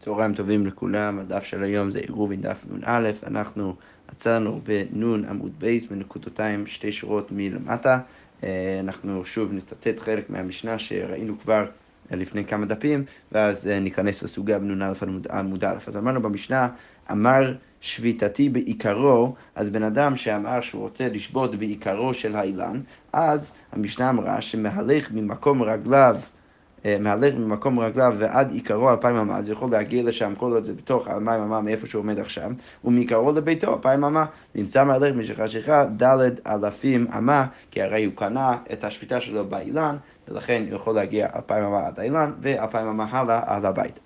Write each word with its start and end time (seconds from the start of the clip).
צהריים 0.00 0.34
טובים 0.34 0.66
לכולם, 0.66 1.18
הדף 1.18 1.44
של 1.44 1.62
היום 1.62 1.90
זה 1.90 1.98
עירובין 1.98 2.40
דף 2.40 2.64
נ"א, 2.70 3.10
אנחנו 3.26 3.74
עצרנו 4.08 4.60
בנ' 4.64 5.24
עמוד 5.24 5.52
בייס 5.58 5.86
בנקודותיים 5.86 6.66
שתי 6.66 6.92
שורות 6.92 7.32
מלמטה. 7.32 7.98
אה, 8.44 8.80
אנחנו 8.80 9.24
שוב 9.24 9.52
נצטט 9.52 9.98
חלק 9.98 10.30
מהמשנה 10.30 10.78
שראינו 10.78 11.38
כבר 11.38 11.66
לפני 12.10 12.44
כמה 12.44 12.66
דפים, 12.66 13.04
ואז 13.32 13.68
אה, 13.68 13.80
ניכנס 13.80 14.22
לסוגיה 14.22 14.58
בנ"א 14.58 14.92
עמוד 15.30 15.64
א'. 15.64 15.78
אז 15.86 15.96
אמרנו 15.96 16.22
במשנה, 16.22 16.68
אמר 17.10 17.54
שביתתי 17.80 18.48
בעיקרו, 18.48 19.34
אז 19.54 19.70
בן 19.70 19.82
אדם 19.82 20.16
שאמר 20.16 20.60
שהוא 20.60 20.82
רוצה 20.82 21.08
לשבות 21.08 21.54
בעיקרו 21.54 22.14
של 22.14 22.36
האילן, 22.36 22.80
אז 23.12 23.52
המשנה 23.72 24.10
אמרה 24.10 24.40
שמהלך 24.40 25.12
ממקום 25.12 25.62
רגליו 25.62 26.16
אה, 26.16 26.39
מהלך 26.84 27.34
ממקום 27.34 27.78
רגליו 27.78 28.14
ועד 28.18 28.52
עיקרו 28.52 28.90
אלפיים 28.90 29.16
אמה, 29.16 29.36
אז 29.38 29.48
יכול 29.48 29.70
להגיע 29.70 30.02
לשם 30.02 30.34
כל 30.38 30.52
עוד 30.52 30.64
זה 30.64 30.74
בתוך 30.74 31.08
אלפיים 31.08 31.42
אמה 31.42 31.60
מאיפה 31.60 31.86
שהוא 31.86 32.00
עומד 32.00 32.18
עכשיו, 32.18 32.50
ומעיקרו 32.84 33.32
לביתו 33.32 33.74
אלפיים 33.74 34.04
אמה, 34.04 34.26
נמצא 34.54 34.84
מהלך 34.84 35.14
משחשיכה 35.14 35.84
ד' 36.02 36.18
אלפים 36.46 37.06
אמה, 37.18 37.46
כי 37.70 37.82
הרי 37.82 38.04
הוא 38.04 38.14
קנה 38.16 38.56
את 38.72 38.84
השפיטה 38.84 39.20
שלו 39.20 39.44
באילן, 39.44 39.96
ולכן 40.28 40.62
הוא 40.68 40.76
יכול 40.76 40.94
להגיע 40.94 41.28
אלפיים 41.36 41.64
אמה 41.64 41.86
עד 41.86 42.00
האילן, 42.00 42.32
ואלפיים 42.40 42.86
אמה 42.86 43.06
הלאה 43.10 43.40
עד 43.46 43.64
הבית. 43.64 44.00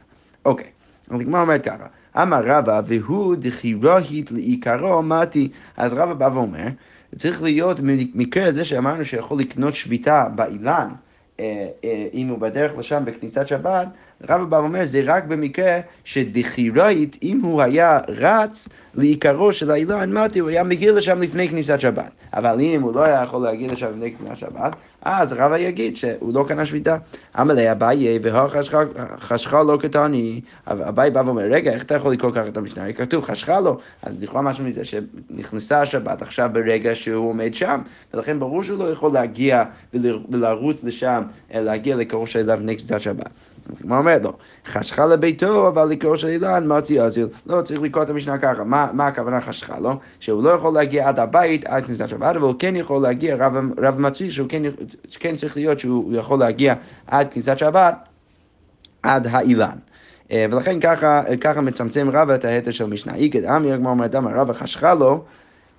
אוקיי, 0.45 0.71
אז 1.11 1.21
הגמרא 1.21 1.41
אומרת 1.41 1.65
ככה, 1.65 1.87
אמר 2.23 2.43
רבא 2.45 2.81
והוא 2.87 3.37
דחירוהית 3.39 4.33
לעיקרו 4.33 5.03
מתי, 5.03 5.49
אז 5.77 5.93
רבא 5.93 6.15
בא 6.15 6.31
ואומר, 6.35 6.67
צריך 7.17 7.43
להיות 7.43 7.81
מקרה 8.15 8.47
הזה 8.47 8.65
שאמרנו 8.65 9.05
שיכול 9.05 9.39
לקנות 9.39 9.75
שביתה 9.75 10.27
באילן, 10.35 10.69
אה, 10.69 10.75
אה, 10.75 11.14
אם 12.15 12.29
הוא 12.29 12.39
בדרך 12.39 12.79
לשם 12.79 13.03
בכניסת 13.05 13.47
שבת, 13.47 13.89
רבא 14.29 14.45
בא 14.45 14.57
ואומר, 14.57 14.85
זה 14.85 15.03
רק 15.05 15.25
במקרה 15.25 15.81
שדחיראית, 16.05 17.17
אם 17.23 17.41
הוא 17.41 17.63
היה 17.63 18.01
רץ 18.09 18.69
לעיקרו 18.95 19.53
של 19.53 19.71
האילן, 19.71 20.13
מתי, 20.13 20.39
הוא 20.39 20.49
היה 20.49 20.65
מגיע 20.65 20.93
לשם 20.93 21.23
לפני 21.23 21.49
כניסת 21.49 21.81
שבת. 21.81 22.15
אבל 22.35 22.61
אם 22.61 22.83
הוא 22.83 22.95
לא 22.95 23.05
היה 23.05 23.23
יכול 23.23 23.43
להגיע 23.43 23.73
לשם 23.73 23.89
לפני 23.91 24.15
כניסת 24.15 24.37
שבת, 24.37 24.77
אז 25.05 25.33
רבא 25.33 25.59
יגיד 25.59 25.97
שהוא 25.97 26.35
לא 26.35 26.45
קנה 26.49 26.67
שביתה. 26.67 26.97
עמלי 27.37 27.73
אביי 27.73 28.19
והחשכה 28.23 29.63
לא 29.63 29.79
קטני. 29.83 30.41
אביי 30.67 31.11
בא 31.11 31.23
ואומר, 31.27 31.43
רגע, 31.43 31.73
איך 31.73 31.83
אתה 31.83 31.95
יכול 31.95 32.13
לקרוא 32.13 32.33
ככה 32.33 32.49
את 32.49 32.57
המשנה? 32.57 32.93
כתוב 32.93 33.25
חשכה 33.25 33.61
לו. 33.61 33.79
אז 34.03 34.23
לכאורה 34.23 34.43
משהו 34.43 34.65
מזה 34.65 34.85
שנכנסה 34.85 35.81
השבת 35.81 36.23
עכשיו 36.23 36.51
ברגע 36.53 36.95
שהוא 36.95 37.29
עומד 37.29 37.55
שם, 37.55 37.81
ולכן 38.15 38.41
ברור 38.41 38.65
שהוא 38.65 38.79
לא 38.79 38.93
יכול 38.93 39.13
להגיע 39.13 39.65
ולרוץ 40.31 40.85
לשם, 40.85 41.23
להגיע 41.55 41.97
לקרוא 41.97 42.27
של 42.27 42.39
אליו 42.39 42.59
לפני 42.59 42.77
כניסת 42.79 43.01
שבת. 43.01 43.27
אז 43.27 43.54
הגמרא 43.81 43.99
אומרת 43.99 44.23
לו, 44.23 44.33
חשכה 44.67 45.07
לביתו, 45.07 45.69
אבל 45.69 45.85
לקרוא 45.85 46.17
של 46.17 46.29
אילן, 46.29 46.69
מוציא 46.69 47.03
אזיל. 47.03 47.27
לא, 47.47 47.63
צריך 47.63 47.81
לקרוא 47.81 48.03
את 48.03 48.11
המשנה 48.11 48.39
ככה. 48.39 48.65
מה, 48.65 48.89
מה 48.93 49.07
הכוונה 49.07 49.41
חשכה 49.41 49.79
לו? 49.79 49.99
שהוא 50.21 50.43
לא 50.43 50.51
יכול 50.51 50.75
להגיע 50.75 51.09
עד 51.09 51.19
הבית, 51.19 51.67
עד 51.67 51.85
כניסת 51.85 52.09
שבת, 52.09 52.37
אבל 52.37 52.41
הוא 52.41 52.55
כן 52.59 52.77
יכול 52.77 53.03
להגיע, 53.03 53.37
רב, 53.37 53.53
רב 53.79 54.01
מציא 54.01 54.31
שהוא 54.31 54.49
כן, 54.49 54.63
כן 55.11 55.37
צריך 55.37 55.57
להיות 55.57 55.81
שהוא 55.81 56.17
יכול 56.17 56.39
להגיע 56.39 56.75
עד 57.07 57.33
כניסת 57.33 57.59
שבת, 57.59 58.09
עד 59.03 59.27
האילן. 59.27 59.77
אה, 60.31 60.47
ולכן 60.51 60.81
ככה, 60.81 61.23
ככה 61.41 61.61
מצמצם 61.61 62.09
רבא 62.13 62.35
את 62.35 62.45
ההתר 62.45 62.71
של 62.71 62.87
משנה. 62.87 63.15
איגד 63.15 63.45
עמי, 63.45 63.73
הגמרא 63.73 63.91
אומרת, 63.91 64.15
אמר 64.15 64.31
רבא 64.35 64.53
חשכה 64.53 64.95
לו, 64.95 65.25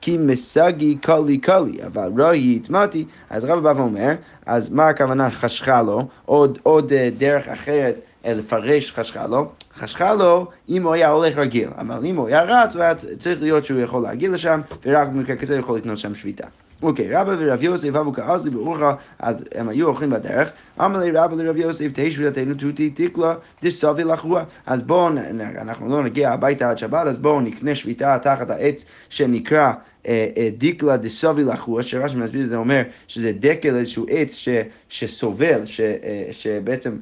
כי 0.02 0.18
מסגי 0.18 0.98
קלי 1.02 1.38
קלי, 1.38 1.78
אבל 1.86 2.12
ראי 2.18 2.60
התמתי, 2.64 3.06
אז 3.30 3.46
רבא 3.46 3.74
בא 3.74 3.80
ואומר, 3.80 4.12
אז 4.46 4.70
מה 4.70 4.88
הכוונה 4.88 5.32
חשכה 5.32 5.82
לו? 5.82 6.08
עוד, 6.26 6.60
עוד 6.64 6.94
אה, 6.94 7.10
דרך 7.18 7.48
אחרת 7.48 7.96
אה, 8.26 8.34
לפרש 8.34 8.92
חשכה 8.92 9.28
לו, 9.28 9.52
חשכה 9.76 10.14
לו 10.14 10.48
אם 10.70 10.84
הוא 10.84 10.94
היה 10.94 11.10
הולך 11.10 11.38
רגיל, 11.38 11.70
אבל 11.78 12.06
אם 12.06 12.16
הוא 12.16 12.28
היה 12.28 12.44
רץ, 12.44 12.76
הוא 12.76 12.84
היה 12.84 12.96
צריך 12.96 13.42
להיות 13.42 13.66
שהוא 13.66 13.80
יכול 13.80 14.04
להגיע 14.04 14.30
לשם, 14.30 14.62
ורק 14.86 15.08
במקרה 15.08 15.36
כזה 15.36 15.56
יכול 15.58 15.78
לקנות 15.78 15.98
שם 15.98 16.16
שביתה. 16.16 16.48
אוקיי, 16.82 17.16
רבא 17.16 17.36
ורב 17.40 17.64
יוסף 17.64 17.96
אבו 17.96 18.14
כאזלי 18.14 18.50
באורחה, 18.50 18.96
אז 19.20 19.46
הם 19.56 19.70
היו 19.70 19.88
הולכים 19.88 20.10
בדרך. 20.10 20.50
אמר 20.82 21.00
לי 21.00 21.12
רבא 21.12 21.36
לרב 21.36 21.58
יוסף, 21.58 21.88
תהי 21.94 22.12
שביתנו 22.12 22.54
תותי 22.54 22.90
תקלה 22.90 23.36
דסובי 23.64 24.04
לחרוע. 24.04 24.44
אז 24.66 24.82
בואו, 24.82 25.10
אנחנו 25.62 25.90
לא 25.90 26.04
נגיע 26.04 26.32
הביתה 26.32 26.70
עד 26.70 26.78
שבת, 26.78 27.08
אז 27.08 27.18
בואו 27.18 27.42
נקנה 27.42 27.76
שביתה 27.76 28.20
תחת 28.20 28.50
העץ 28.50 28.86
שנקרא 29.10 29.74
דיקלה 30.58 30.98
דסובי 30.98 31.44
לחרוע, 31.44 31.84
שרש"י 31.84 32.18
מסביר 32.18 32.46
זה 32.46 32.56
אומר 32.56 32.82
שזה 33.08 33.32
דקל 33.40 33.76
איזשהו 33.76 34.06
עץ 34.10 34.36
ש, 34.36 34.50
שסובל, 34.90 35.66
ש, 35.66 35.80
אה, 35.80 36.28
שבעצם 36.32 36.98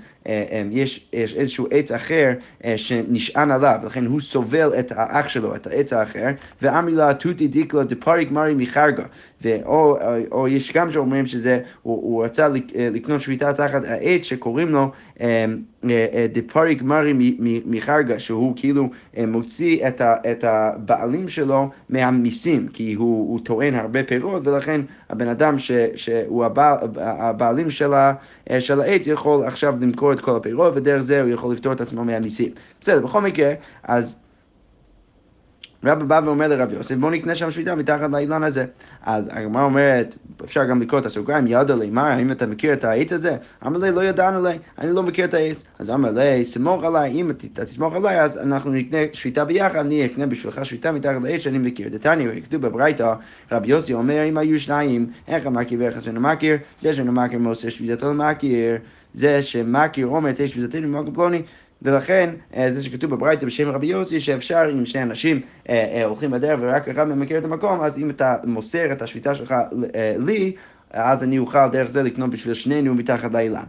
יש, 0.72 1.06
יש 1.14 1.36
איזשהו 1.36 1.68
עץ 1.72 1.92
אחר 1.92 2.32
שנשען 2.76 3.52
עליו, 3.52 3.80
לכן 3.86 4.06
הוא 4.06 4.22
סובל 4.22 4.72
את 4.80 4.92
האח 4.96 5.30
שלו, 5.30 5.56
את 5.56 5.68
העץ 5.68 5.94
האחר, 5.94 6.28
ואמרי 6.62 6.94
לה 6.94 7.14
תותי 7.14 7.48
דיקלה 7.48 7.84
דפריק 7.84 8.32
מרי 8.32 8.54
מחרגה, 8.54 9.04
או, 9.66 9.98
או 10.32 10.48
יש 10.48 10.74
גם 10.74 10.92
שאומרים 10.92 11.28
שזה, 11.28 11.60
הוא, 11.82 11.96
הוא 11.96 12.26
רצה 12.26 12.48
לקנות 12.76 13.22
שביתה 13.22 13.54
תחת 13.54 13.82
העץ 13.86 14.24
שקוראים 14.24 14.70
לו 14.70 14.92
דפריק 16.34 16.82
מרי 16.82 17.38
מחרגה, 17.66 18.20
שהוא 18.20 18.54
כאילו 18.56 18.90
מוציא 19.28 19.88
את, 19.88 20.44
הבעלים 20.44 21.30
שלו 21.30 21.70
מהמיסים, 21.90 22.68
כי 22.68 22.94
הוא, 22.94 23.30
הוא 23.30 23.40
טוען 23.44 23.76
הרבה 23.76 24.04
פירות, 24.04 24.48
ולכן 24.48 24.82
הבן 25.10 25.28
אדם 25.28 25.60
ש, 25.60 25.72
שהוא 25.96 26.46
הבעל, 26.46 26.78
הבעלים 26.98 27.70
של, 27.70 27.94
ה, 27.94 28.14
של 28.60 28.82
העט 28.82 29.02
יכול 29.08 29.46
עכשיו 29.46 29.76
למכור 29.82 30.14
את 30.14 30.20
כל 30.20 30.36
הפירות, 30.36 30.74
ודרך 30.76 31.02
זה 31.02 31.22
הוא 31.22 31.30
יכול 31.30 31.54
לפתור 31.54 31.74
את 31.74 31.82
עצמו 31.82 32.06
מהניסים. 32.06 32.52
בסדר, 32.82 33.00
בכל 33.00 33.22
מקרה, 33.22 33.54
אז... 33.84 34.23
רבא 35.86 36.06
בא 36.06 36.22
ואומר 36.26 36.48
לרב 36.48 36.74
יוסף, 36.74 36.96
בוא 36.96 37.12
נקנה 37.12 37.36
שם 37.36 37.52
שביתה 37.52 37.76
מתחת 37.76 38.12
לאילן 38.12 38.44
הזה. 38.44 38.66
אז 39.04 39.30
הגמרא 39.32 39.64
אומרת, 39.64 40.16
אפשר 40.44 40.66
גם 40.66 40.82
לקרוא 40.82 41.00
את 41.00 41.06
הסוגריים, 41.06 41.46
ידע 41.48 41.76
לי, 41.76 41.90
מה, 41.90 42.14
האם 42.14 42.32
אתה 42.32 42.46
מכיר 42.46 42.74
את 42.74 42.84
העץ 42.84 43.14
הזה? 43.14 43.38
אמר 43.66 43.80
לי, 43.80 43.92
לא 43.92 44.04
ידענו 44.04 44.44
לי, 44.44 44.58
אני 44.78 44.92
לא 44.92 45.04
מכיר 45.04 45.26
את 45.26 45.34
העץ. 45.34 45.58
אז 45.80 45.90
אמר 45.90 46.12
לי, 46.12 46.46
סמוך 46.46 46.84
עליי, 46.84 47.12
אם 47.12 47.30
אתה 47.30 47.66
תסמוך 47.66 47.96
עליי, 47.96 48.22
אז 48.22 48.38
אנחנו 48.38 48.72
נקנה 48.72 48.98
שביתה 49.14 49.46
ביחד, 49.46 49.76
אני 49.76 50.06
אקנה 50.06 50.26
בשבילך 50.26 50.66
שביתה 50.66 50.92
מתחת 50.92 51.22
לעץ 51.24 51.42
שאני 51.42 51.58
מכיר. 51.58 51.90
דתניא, 51.90 52.28
כתוב 52.44 52.62
בברייתא, 52.62 53.14
רבי 53.52 53.68
יוסי 53.68 53.94
אומר, 53.94 54.24
אם 54.30 54.38
היו 54.38 54.60
שניים, 54.60 55.08
איך 55.28 55.46
המכיר 55.46 55.80
ואיך 55.80 56.02
שאינו 56.02 56.22
מכיר, 56.22 56.58
זה 56.80 56.94
שאינו 56.94 57.12
מכיר 57.12 57.40
מוסר 57.40 57.70
שביתתו 57.70 58.14
למכיר. 58.14 58.78
זה 59.14 59.42
שמכיר 59.42 60.08
אומר, 60.08 60.32
תהיה 60.32 60.48
שביתתנו 60.48 60.88
ממקום 60.88 61.14
פלוני, 61.14 61.42
ולכן 61.84 62.30
אה, 62.56 62.74
זה 62.74 62.84
שכתוב 62.84 63.12
בברייתא 63.12 63.46
בשם 63.46 63.70
רבי 63.70 63.88
יוסי 63.88 64.20
שאפשר 64.20 64.62
אם 64.74 64.86
שני 64.86 65.04
אנשים 65.04 65.42
אה, 65.70 65.74
אה, 65.96 66.06
הולכים 66.06 66.32
בדרך 66.32 66.60
ורק 66.62 66.90
אחד 66.90 67.08
מהם 67.08 67.20
מכיר 67.20 67.38
את 67.38 67.44
המקום 67.44 67.82
אז 67.82 67.98
אם 67.98 68.10
אתה 68.10 68.36
מוסר 68.44 68.92
את 68.92 69.02
השביתה 69.02 69.36
שלך 69.36 69.54
לי 70.18 70.54
אז 70.92 71.24
אני 71.24 71.38
אוכל 71.38 71.68
דרך 71.72 71.90
זה 71.90 72.04
לקנות 72.04 72.30
בשביל 72.30 72.54
שנינו 72.54 72.96
מתחת 72.96 73.32
לאילן. 73.32 73.64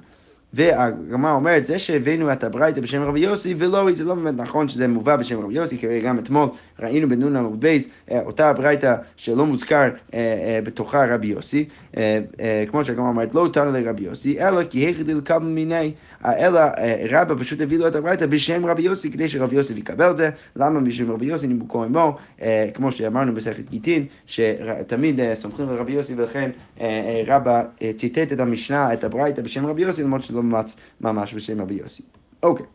והגמרא 0.55 1.33
אומרת, 1.33 1.67
זה 1.67 1.79
שהבאנו 1.79 2.33
את 2.33 2.45
הברייתא 2.45 2.81
בשם 2.81 3.03
רבי 3.03 3.21
יוסי, 3.21 3.55
ולא, 3.59 3.93
זה 3.93 4.05
לא 4.05 4.15
באמת 4.15 4.35
נכון 4.37 4.69
שזה 4.69 4.89
מובא 4.89 5.17
בשם 5.17 5.41
רבי 5.41 5.55
יוסי, 5.55 5.79
כי 5.79 6.01
גם 6.01 6.19
אתמול 6.19 6.49
ראינו 6.81 7.09
בנון 7.09 7.37
עמוד 7.37 7.61
בייס, 7.61 7.91
אה, 8.11 8.21
אותה 8.21 8.51
הברייתא 8.51 8.95
שלא 9.17 9.47
מוזכר 9.47 9.77
אה, 9.77 9.89
אה, 10.15 10.61
בתוכה 10.65 11.15
רבי 11.15 11.27
יוסי, 11.27 11.69
כמו 12.71 12.85
שהגמרא 12.85 13.09
אומרת, 13.09 13.35
לא 13.35 13.49
תנא 13.53 13.65
לרבי 13.65 14.03
יוסי, 14.03 14.41
אלא 14.41 14.65
כי 14.65 14.79
היכדי 14.79 15.15
לקבל 15.15 15.45
מיני, 15.45 15.93
אלא 16.25 16.61
רבא 17.11 17.35
פשוט 17.39 17.61
הביא 17.61 17.79
לו 17.79 17.87
את 17.87 17.95
הברייתא 17.95 18.27
בשם 18.27 18.67
רבי 18.67 18.83
יוסי, 18.83 19.11
כדי 19.11 19.29
שרבי 19.29 19.57
יוסי 19.57 19.75
יקבל 19.77 20.11
את 20.11 20.17
זה. 20.17 20.31
למה? 20.57 20.81
בשם 20.81 21.11
רבי 21.11 21.27
יוסי 21.27 21.47
נימוקו 21.47 21.85
עמו, 21.85 22.17
כמו 22.75 22.93
שאמרנו 22.93 23.33
מסכת 23.33 23.71
גיטין, 23.71 24.07
שתמיד 24.27 25.21
סומכים 25.41 25.69
על 25.69 25.77
רבי 25.77 25.93
יוסי, 25.93 26.15
ולכן 26.17 26.51
רבא 27.27 27.63
ציטט 27.97 28.33
את 28.33 28.41
המשנה, 28.41 28.93
את 28.93 29.05
הברייתא 29.05 29.43
בשם 29.43 29.67
רבי 29.67 29.83
יוסי, 29.83 30.03
למרות 30.03 30.23
שזה 30.23 30.37
לא 30.37 30.43
ממש 31.01 31.35
בשם 31.35 31.61
רבי 31.61 31.75
יוסי. 31.75 32.03
אוקיי. 32.43 32.67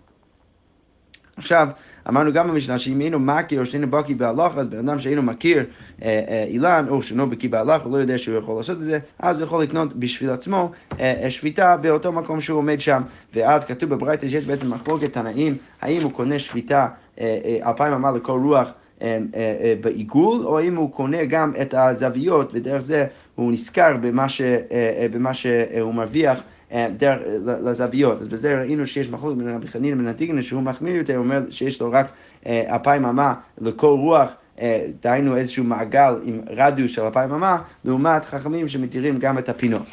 עכשיו, 1.40 1.68
אמרנו 2.10 2.34
גם 2.34 2.48
במשנה 2.48 2.78
שאם 2.78 3.00
היינו 3.00 3.20
מכיר 3.20 3.60
או 3.60 3.66
שאינו 3.66 3.92
בקיא 3.92 4.16
בהלכה, 4.16 4.60
אז 4.60 4.68
בן 4.68 4.90
אדם 4.90 5.00
שאינו 5.00 5.22
מכיר 5.22 5.58
אה, 5.58 6.24
אה, 6.28 6.46
אילן 6.48 6.86
או 6.90 7.02
שאינו 7.02 7.30
בקיא 7.30 7.50
בהלכה, 7.50 7.84
הוא 7.84 7.92
לא 7.92 7.98
יודע 7.98 8.18
שהוא 8.18 8.38
יכול 8.38 8.58
לעשות 8.58 8.78
את 8.78 8.86
זה, 8.86 9.00
אז 9.20 9.36
הוא 9.36 9.44
יכול 9.44 9.64
לקנות 9.64 9.94
בשביל 9.94 10.30
עצמו 10.30 10.72
אה, 11.00 11.26
שביתה 11.30 11.78
באותו 11.78 12.12
מקום 12.12 12.42
שהוא 12.42 12.58
עומד 12.58 12.82
שם. 12.82 13.02
ואז 13.34 13.66
כתוב 13.66 13.90
בברייתא 13.90 14.30
שיש 14.30 14.46
בעצם 14.46 14.74
מחלוקת 14.74 15.14
תנאים, 15.14 15.58
האם 15.82 16.02
הוא 16.04 16.12
קונה 16.12 16.40
שביתה 16.40 16.88
אלפיים 17.66 17.94
אמה 17.94 18.12
לכל 18.12 18.40
רוח 18.44 18.72
בעיגול, 19.82 20.46
או 20.46 20.62
אם 20.62 20.76
הוא 20.76 20.92
קונה 20.92 21.26
גם 21.26 21.52
את 21.62 21.74
הזוויות, 21.74 22.50
ודרך 22.54 22.80
זה 22.80 23.06
הוא 23.36 23.52
נזכר 23.52 23.98
במה, 24.02 24.30
ש, 24.30 24.42
במה 25.12 25.34
שהוא 25.34 25.94
מרוויח. 25.94 26.40
אה, 26.72 26.88
דרך, 26.98 27.20
לזוויות. 27.46 28.22
אז 28.22 28.28
בזה 28.28 28.60
ראינו 28.60 28.88
שיש 28.88 29.10
מחלוקת 29.10 29.38
בין 29.38 29.56
רבי 29.56 29.68
חנין 29.68 29.94
לבין 29.94 30.08
אנטיגנס 30.08 30.46
שהוא 30.46 30.64
מחמיר 30.64 30.96
יותר, 30.96 31.16
הוא 31.16 31.24
אומר 31.24 31.42
שיש 31.50 31.82
לו 31.82 31.92
רק 31.92 32.08
אה, 32.46 32.64
אלפיים 32.74 33.06
אמה 33.06 33.34
לכל 33.62 33.96
רוח. 34.00 34.30
אה, 34.62 34.86
דהיינו 35.04 35.38
איזשהו 35.38 35.64
מעגל 35.64 36.16
עם 36.24 36.42
רדיוס 36.50 36.92
של 36.92 37.02
אלפיים 37.02 37.32
אמה, 37.32 37.62
לעומת 37.86 38.26
חכמים 38.26 38.68
שמתירים 38.68 39.20
גם 39.20 39.38
את 39.38 39.50
הפינות. 39.50 39.86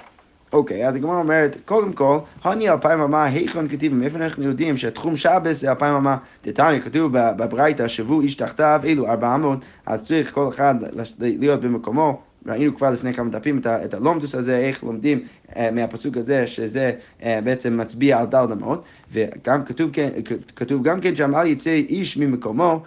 אוקיי, 0.53 0.89
אז 0.89 0.97
הגמרא 0.97 1.19
אומרת, 1.19 1.57
קודם 1.65 1.93
כל, 1.93 2.19
הני 2.45 2.71
אלפיים 2.71 3.01
אמה, 3.01 3.25
היכון 3.25 3.69
כתיב, 3.69 3.95
מאיפה 3.95 4.19
אנחנו 4.19 4.45
יודעים 4.45 4.77
שהתחום 4.77 5.17
שבס 5.17 5.61
זה 5.61 5.71
אלפיים 5.71 5.95
אמה? 5.95 6.17
דתניא, 6.45 6.81
כתוב 6.81 7.13
בברייתא, 7.13 7.89
שבו 7.89 8.21
איש 8.21 8.35
תחתיו, 8.35 8.81
אלו 8.85 9.07
ארבע 9.07 9.35
אמות, 9.35 9.59
אז 9.87 10.03
צריך 10.03 10.35
כל 10.35 10.49
אחד 10.49 10.75
להיות 11.19 11.61
במקומו. 11.61 12.21
ראינו 12.49 12.77
כבר 12.77 12.91
לפני 12.91 13.15
כמה 13.15 13.31
דפים 13.31 13.61
את 13.67 13.95
הלומדוס 13.95 14.35
הזה, 14.35 14.59
איך 14.59 14.85
לומדים 14.85 15.21
uh, 15.49 15.59
מהפסוק 15.73 16.17
הזה, 16.17 16.47
שזה 16.47 16.93
uh, 17.21 17.25
בעצם 17.45 17.81
מצביע 17.81 18.19
על 18.19 18.27
דל 18.27 18.47
אמות, 18.53 18.85
וגם 19.13 19.65
כתוב, 19.65 19.91
כן, 19.93 20.11
כתוב 20.57 20.83
גם 20.83 21.01
כן 21.01 21.15
אל 21.35 21.47
יצא 21.47 21.71
איש 21.71 22.17
ממקומו, 22.17 22.73
אה, 22.73 22.79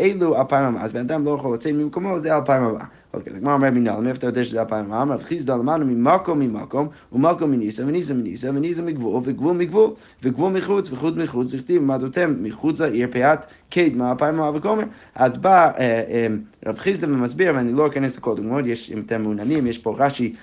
אלו 0.00 0.40
אלפיים 0.40 0.64
אמה, 0.64 0.84
אז 0.84 0.92
בן 0.92 1.00
אדם 1.00 1.24
לא 1.24 1.30
יכול 1.30 1.54
לצאת 1.54 1.72
ממקומו, 1.72 2.20
זה 2.20 2.36
אלפיים 2.36 2.62
אמה. 2.62 2.84
אוקיי, 3.14 3.30
אז 3.30 3.36
הגמרא 3.36 3.54
אומר 3.54 3.70
מנהל, 3.70 4.00
מאיפה 4.00 4.18
אתה 4.18 4.26
יודע 4.26 4.44
שזה 4.44 4.60
אלפיים 4.60 4.92
אמה? 4.92 5.14
רב 5.14 5.22
חיסדא 5.22 5.54
למדנו 5.54 5.86
ממקום 5.86 6.38
ממקום, 6.38 6.88
ומקום 7.12 7.50
מניסה, 7.50 7.82
וניסה 7.86 8.14
מניסה, 8.14 8.50
וניסה 8.50 8.82
מגבול, 8.82 9.22
וגבול 9.24 9.56
מגבול, 9.56 9.90
וגבול 10.22 10.52
מחוץ, 10.52 10.92
וחוץ 10.92 11.14
מחוץ, 11.16 11.54
וכתיב 11.54 11.82
מדותם 11.82 12.34
מחוץ 12.42 12.80
לעיר 12.80 13.08
פאת 13.12 13.38
קדמה, 13.70 14.10
אלפיים 14.10 14.34
אמה 14.34 14.56
וקומר. 14.56 14.84
אז 15.14 15.38
בא 15.38 15.70
אה, 15.78 15.80
אה, 15.80 16.26
רב 16.66 16.78
חיסדא 16.78 17.06
ומסביר, 17.06 17.54
ואני 17.54 17.72
לא 17.72 17.86
אכנס 17.86 18.16
לכל 18.16 18.36
דוגמאות, 18.36 18.64
אם 18.92 19.00
אתם 19.06 19.22
מעוניינים, 19.22 19.66
יש 19.66 19.78
פה 19.78 19.94
רש"י, 19.98 20.34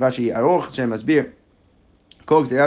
רש"י 0.00 0.34
ארוך 0.34 0.70
שמסביר. 0.74 1.24
כל 2.30 2.42
גזירה, 2.42 2.66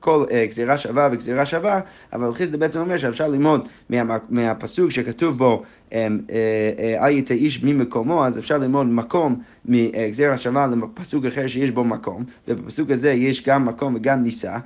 כל 0.00 0.24
uh, 0.28 0.48
גזירה 0.48 0.78
שווה 0.78 1.08
וגזירה 1.12 1.46
שווה, 1.46 1.80
אבל 2.12 2.34
חיסדה 2.34 2.58
בעצם 2.58 2.80
אומר 2.80 2.96
שאפשר 2.96 3.28
ללמוד 3.28 3.68
מה, 3.90 4.18
מהפסוק 4.28 4.90
שכתוב 4.90 5.38
בו 5.38 5.62
אל 5.92 6.20
uh, 6.26 7.02
uh, 7.02 7.08
יצא 7.08 7.34
איש 7.34 7.62
ממקומו, 7.62 8.26
אז 8.26 8.38
אפשר 8.38 8.58
ללמוד 8.58 8.86
מקום 8.86 9.42
מגזירה 9.64 10.38
שווה 10.38 10.66
לפסוק 10.66 11.24
אחר 11.24 11.46
שיש 11.46 11.70
בו 11.70 11.84
מקום, 11.84 12.24
ובפסוק 12.48 12.90
הזה 12.90 13.12
יש 13.12 13.48
גם 13.48 13.66
מקום 13.66 13.94
וגם 13.94 14.22
נישא, 14.22 14.58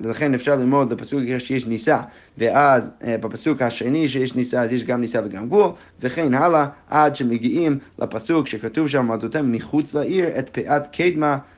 ולכן 0.00 0.34
אפשר 0.34 0.56
ללמוד 0.56 0.90
בפסוק 0.90 1.20
שיש 1.38 1.66
נישא, 1.66 1.98
ואז 2.38 2.90
בפסוק 3.04 3.62
השני 3.62 4.08
שיש 4.08 4.34
נישא 4.34 4.56
אז 4.60 4.72
יש 4.72 4.84
גם 4.84 5.00
נישא 5.00 5.20
וגם 5.24 5.46
גבול, 5.46 5.70
וכן 6.00 6.34
הלאה, 6.34 6.66
עד 6.90 7.16
שמגיעים 7.16 7.78
לפסוק 7.98 8.46
שכתוב 8.46 8.88
שם, 8.88 9.08
מדותם 9.08 9.52
מחוץ 9.52 9.94
לעיר 9.94 10.28
את 10.38 10.48
פאת 10.52 10.96
קדמה 10.96 11.26
אה, 11.26 11.32
אה, 11.32 11.51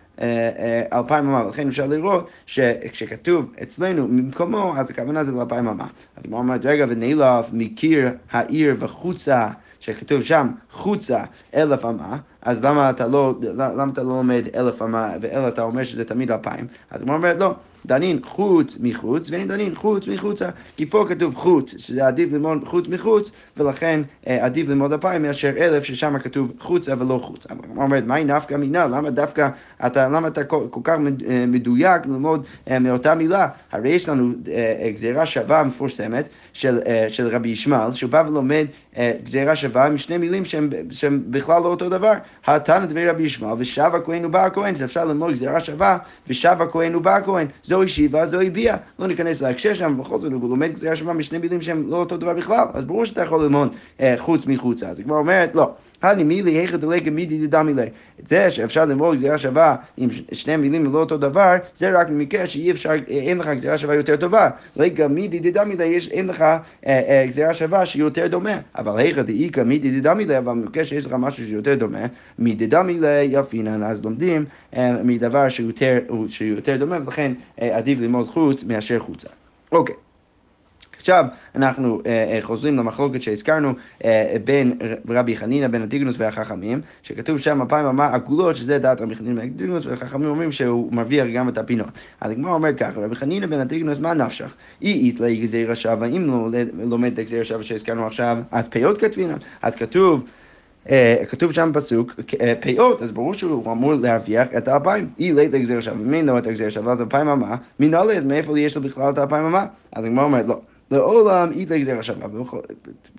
אלפיים 0.92 1.28
אמה, 1.28 1.46
ולכן 1.46 1.68
אפשר 1.68 1.86
לראות 1.86 2.30
שכשכתוב 2.46 3.52
אצלנו 3.62 4.08
ממקומו, 4.08 4.74
אז 4.76 4.90
הכוונה 4.90 5.24
זה 5.24 5.32
לאלפיים 5.32 5.68
אמה. 5.68 5.86
הגמרא 6.16 6.38
אומרת, 6.38 6.64
רגע, 6.64 6.86
ונעלף 6.88 7.50
מקיר 7.52 8.10
העיר 8.30 8.76
וחוצה, 8.78 9.48
שכתוב 9.80 10.22
שם 10.22 10.48
חוצה 10.72 11.24
אלף 11.54 11.84
אמה, 11.84 12.18
אז 12.44 12.64
למה 12.64 12.90
אתה 12.90 13.08
לא, 13.08 13.34
למה 13.56 13.92
אתה 13.92 14.02
לא 14.02 14.08
לומד 14.08 14.44
אלף 14.54 14.82
אמה, 14.82 15.12
ואלא 15.20 15.48
אתה 15.48 15.62
אומר 15.62 15.84
שזה 15.84 16.04
תמיד 16.04 16.30
אלפיים? 16.30 16.66
אז 16.90 17.02
הגמרא 17.02 17.16
אומרת, 17.16 17.40
לא. 17.40 17.54
דנין 17.86 18.18
חוץ 18.24 18.76
מחוץ, 18.80 19.30
ואין 19.30 19.48
דנין 19.48 19.74
חוץ 19.74 20.08
מחוצה. 20.08 20.48
כי 20.76 20.86
פה 20.86 21.06
כתוב 21.08 21.34
חוץ, 21.34 21.74
שזה 21.76 22.06
עדיף 22.06 22.32
ללמוד 22.32 22.64
חוץ 22.64 22.88
מחוץ, 22.88 23.30
ולכן 23.56 24.00
אה, 24.26 24.44
עדיף 24.44 24.68
ללמוד 24.68 24.92
אלפיים 24.92 25.22
מאשר 25.22 25.52
אלף, 25.58 25.84
ששם 25.84 26.18
כתוב 26.18 26.52
חוצה 26.58 26.92
ולא 26.98 27.18
חוץ. 27.22 27.46
הוא 27.68 27.82
אומר, 27.82 27.98
מהי 28.06 28.24
נפקא 28.24 28.54
מינה? 28.54 28.86
למה 28.86 29.10
דווקא, 29.10 29.48
אתה, 29.86 30.08
למה 30.08 30.28
אתה 30.28 30.44
כל, 30.44 30.66
כל 30.70 30.80
כך 30.84 30.94
אה, 31.28 31.44
מדויק 31.46 32.06
ללמוד 32.06 32.44
אה, 32.70 32.78
מאותה 32.78 33.14
מילה? 33.14 33.48
הרי 33.72 33.88
יש 33.88 34.08
לנו 34.08 34.32
גזירה 34.94 35.26
שווה 35.26 35.64
מפורסמת 35.64 36.28
של, 36.52 36.78
של 37.08 37.28
רבי 37.28 37.48
ישמעאל, 37.48 37.92
שהוא 37.92 38.10
בא 38.10 38.24
ולומד 38.28 38.66
גזירה 39.24 39.56
שווה 39.56 39.86
עם 39.86 39.98
שני 39.98 40.16
מילים 40.16 40.44
שהם, 40.44 40.70
שהם 40.90 41.22
בכלל 41.26 41.62
לא 41.62 41.68
אותו 41.68 41.88
דבר. 41.88 42.12
התנא 42.46 42.86
דבי 42.86 43.08
רבי 43.08 43.22
ישמעאל, 43.22 43.56
ושב 43.58 43.90
הכהן 43.94 44.24
ובא 44.24 44.44
הכהן, 44.44 44.76
שאפשר 44.76 45.04
ללמוד 45.04 45.32
גזירה 45.32 45.60
שווה, 45.60 45.98
ושב 46.28 46.56
הכהן 46.60 46.94
ובא 46.94 47.16
הכהן. 47.16 47.46
זוהי 47.64 47.88
שיבה, 47.88 48.26
זוהי 48.26 48.50
ביאה. 48.50 48.76
לא 48.98 49.06
ניכנס 49.06 49.42
להקשר 49.42 49.74
שם, 49.74 49.98
בכל 49.98 50.20
זאת 50.20 50.32
הוא 50.32 50.50
לומד 50.50 50.72
גזירה 50.72 50.96
שווה 50.96 51.14
משני 51.14 51.38
מילים 51.38 51.62
שהם 51.62 51.90
לא 51.90 51.96
אותו 51.96 52.16
דבר 52.16 52.34
בכלל. 52.34 52.64
אז 52.74 52.84
ברור 52.84 53.04
שאתה 53.04 53.22
יכול 53.22 53.42
ללמוד 53.42 53.74
אה, 54.00 54.14
חוץ 54.18 54.46
מחוצה. 54.46 54.88
אז 54.88 54.98
היא 54.98 55.06
כבר 55.06 55.16
אומרת, 55.16 55.54
לא. 55.54 55.70
הני 56.04 56.24
מילי 56.24 56.50
היכא 56.50 56.76
דלגה 56.76 57.10
מידי 57.10 57.46
דדמילי. 57.46 57.86
את 58.20 58.28
זה 58.28 58.50
שאפשר 58.50 58.84
ללמוד 58.84 59.16
גזירה 59.16 59.38
שווה 59.38 59.76
עם 59.96 60.08
שני 60.32 60.56
מילים 60.56 60.92
לא 60.92 60.98
אותו 60.98 61.16
דבר, 61.16 61.56
זה 61.76 62.00
רק 62.00 62.08
במקרה 62.08 62.46
שאי 62.46 62.70
אפשר, 62.70 62.90
אין 63.08 63.38
לך 63.38 63.48
גזירה 63.48 63.78
שווה 63.78 63.94
יותר 63.94 64.16
טובה. 64.16 64.50
לגה 64.76 65.08
מידי 65.08 65.38
דדמילי, 65.38 65.98
אין 66.10 66.26
לך 66.26 66.44
גזירה 67.26 67.54
שווה 67.54 67.86
שהיא 67.86 68.02
יותר 68.02 68.26
דומה. 68.26 68.58
אבל 68.78 68.98
היכא 68.98 69.22
דאיכא 69.22 69.60
מידי 69.60 70.00
דדמילי, 70.00 70.38
אבל 70.38 70.52
במקרה 70.52 70.84
שיש 70.84 71.06
לך 71.06 71.12
משהו 71.12 71.46
שיותר 71.46 71.74
דומה, 71.74 72.06
מידי 72.38 72.66
דמילי 72.66 73.22
יפינן, 73.22 73.82
אז 73.82 74.04
לומדים 74.04 74.44
מדבר 75.04 75.48
שיותר 76.28 76.76
דומה, 76.78 76.98
ולכן 77.04 77.32
עדיף 77.60 78.00
ללמוד 78.00 78.28
חוץ 78.28 78.64
מאשר 78.64 78.98
חוצה. 78.98 79.28
אוקיי. 79.72 79.94
עכשיו 81.04 81.24
אנחנו 81.54 82.00
אה, 82.06 82.34
אה, 82.34 82.38
חוזרים 82.42 82.76
למחלוקת 82.76 83.22
שהזכרנו 83.22 83.72
אה, 84.04 84.36
בין 84.44 84.78
רבי 85.08 85.36
חנינא 85.36 85.68
בין 85.68 85.82
הטיגנוס 85.82 86.16
והחכמים, 86.18 86.80
שכתוב 87.02 87.38
שם 87.38 87.62
הפעם 87.62 87.86
אמה 87.86 88.06
עגולות, 88.06 88.56
שזה 88.56 88.78
דעת 88.78 89.00
רבי 89.00 89.14
חנינא 89.14 89.40
בין 89.40 89.50
הטיגנוס, 89.54 89.86
והחכמים 89.86 90.28
אומרים 90.28 90.52
שהוא 90.52 90.92
מרוויח 90.92 91.26
גם 91.34 91.48
את 91.48 91.58
הפינות. 91.58 91.88
אז 92.20 92.30
הגמרא 92.30 92.52
אומר 92.52 92.74
ככה, 92.74 93.00
רבי 93.00 93.14
חנינא 93.14 93.46
בין 93.46 93.60
הטיגנוס, 93.60 93.98
מה 93.98 94.14
נפשך? 94.14 94.54
אי 94.82 94.92
איתלה 94.92 95.34
גזירא 95.34 95.74
שווה, 95.74 96.06
אם 96.06 96.26
לא 96.26 96.60
לומד 96.84 97.12
את 97.12 97.18
הגזירא 97.18 97.44
שווה 97.44 97.62
שהזכרנו 97.62 98.06
עכשיו, 98.06 98.38
אז 98.50 98.64
פיות 98.68 98.98
כתבינן. 98.98 99.36
אז 99.62 99.76
כתוב 99.76 100.24
Uh, 100.84 100.86
כתוב 101.28 101.52
שם 101.52 101.72
בפסוק, 101.72 102.12
uh, 102.18 102.34
פאות, 102.60 103.02
אז 103.02 103.10
ברור 103.10 103.34
שהוא 103.34 103.72
אמור 103.72 103.94
להרוויח 103.94 104.48
את 104.56 104.68
האלפיים. 104.68 105.08
אי 105.18 105.32
לית 105.32 105.52
לגזיר 105.52 105.80
שווה, 105.80 105.96
מי 105.96 106.22
לא 106.22 106.38
את 106.38 106.46
הגזיר 106.46 106.70
שווה, 106.70 106.92
אז 106.92 107.00
אלפיים 107.00 107.28
אמה, 107.28 107.56
מנהלי, 107.80 108.18
אז 108.18 108.24
מאיפה 108.24 108.58
יש 108.58 108.76
לו 108.76 108.82
בכלל 108.82 109.10
את 109.10 109.18
האלפיים 109.18 109.44
אמה? 109.44 109.66
אז 109.92 110.04
הגמרא 110.04 110.24
אומרת, 110.24 110.46
לא. 110.46 110.60
לעולם 110.90 111.52
אית 111.52 111.70
לגזירה 111.70 112.02
שווה. 112.02 112.28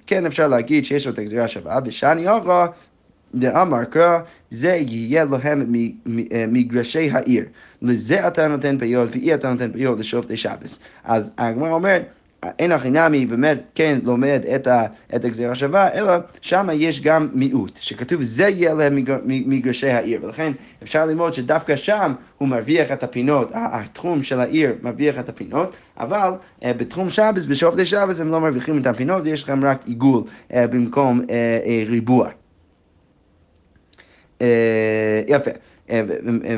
כן 0.07 0.25
אפשר 0.25 0.47
להגיד 0.47 0.85
שיש 0.85 1.07
לו 1.07 1.13
את 1.13 1.19
הגזירה 1.19 1.47
שווה, 1.47 1.79
ושאני 1.85 2.27
ארא 2.27 2.67
דאמר 3.35 3.83
קרא, 3.83 4.19
זה 4.49 4.75
יהיה 4.87 5.25
להם 5.25 5.73
מגרשי 6.47 7.09
העיר. 7.11 7.45
לזה 7.81 8.27
אתה 8.27 8.47
נותן 8.47 8.79
פיות, 8.79 9.09
ואי 9.11 9.33
אתה 9.33 9.51
נותן 9.51 9.71
פיות 9.71 9.99
לשופטי 9.99 10.37
שבס. 10.37 10.79
אז 11.03 11.31
הגמרא 11.37 11.71
אומרת, 11.71 12.05
אין 12.59 12.71
הכי 12.71 12.89
נמי 12.89 13.25
באמת 13.25 13.57
כן 13.75 13.99
לומד 14.03 14.41
את, 14.55 14.67
את 15.15 15.25
הגזירה 15.25 15.51
השווה, 15.51 15.93
אלא 15.93 16.11
שם 16.41 16.69
יש 16.73 17.01
גם 17.01 17.29
מיעוט, 17.33 17.79
שכתוב 17.81 18.23
זה 18.23 18.47
יהיה 18.47 18.73
להם 18.73 19.05
מגרשי 19.25 19.89
העיר, 19.89 20.19
ולכן 20.23 20.51
אפשר 20.83 21.05
ללמוד 21.05 21.33
שדווקא 21.33 21.75
שם 21.75 22.13
הוא 22.37 22.47
מרוויח 22.47 22.91
את 22.91 23.03
הפינות, 23.03 23.51
התחום 23.53 24.23
של 24.23 24.39
העיר 24.39 24.75
מרוויח 24.81 25.19
את 25.19 25.29
הפינות, 25.29 25.75
אבל 25.97 26.31
uh, 26.59 26.65
בתחום 26.77 27.09
שבס, 27.09 27.45
בשופטי 27.45 27.85
שבס 27.85 28.19
הם 28.19 28.31
לא 28.31 28.41
מרוויחים 28.41 28.81
את 28.81 28.87
הפינות, 28.87 29.23
ויש 29.23 29.43
לכם 29.43 29.65
רק 29.65 29.81
עיגול 29.85 30.23
uh, 30.23 30.53
במקום 30.55 31.19
uh, 31.19 31.23
uh, 31.23 31.89
ריבוע. 31.89 32.29
Uh, 34.39 34.43
יפה. 35.27 35.51
אה, 35.89 36.01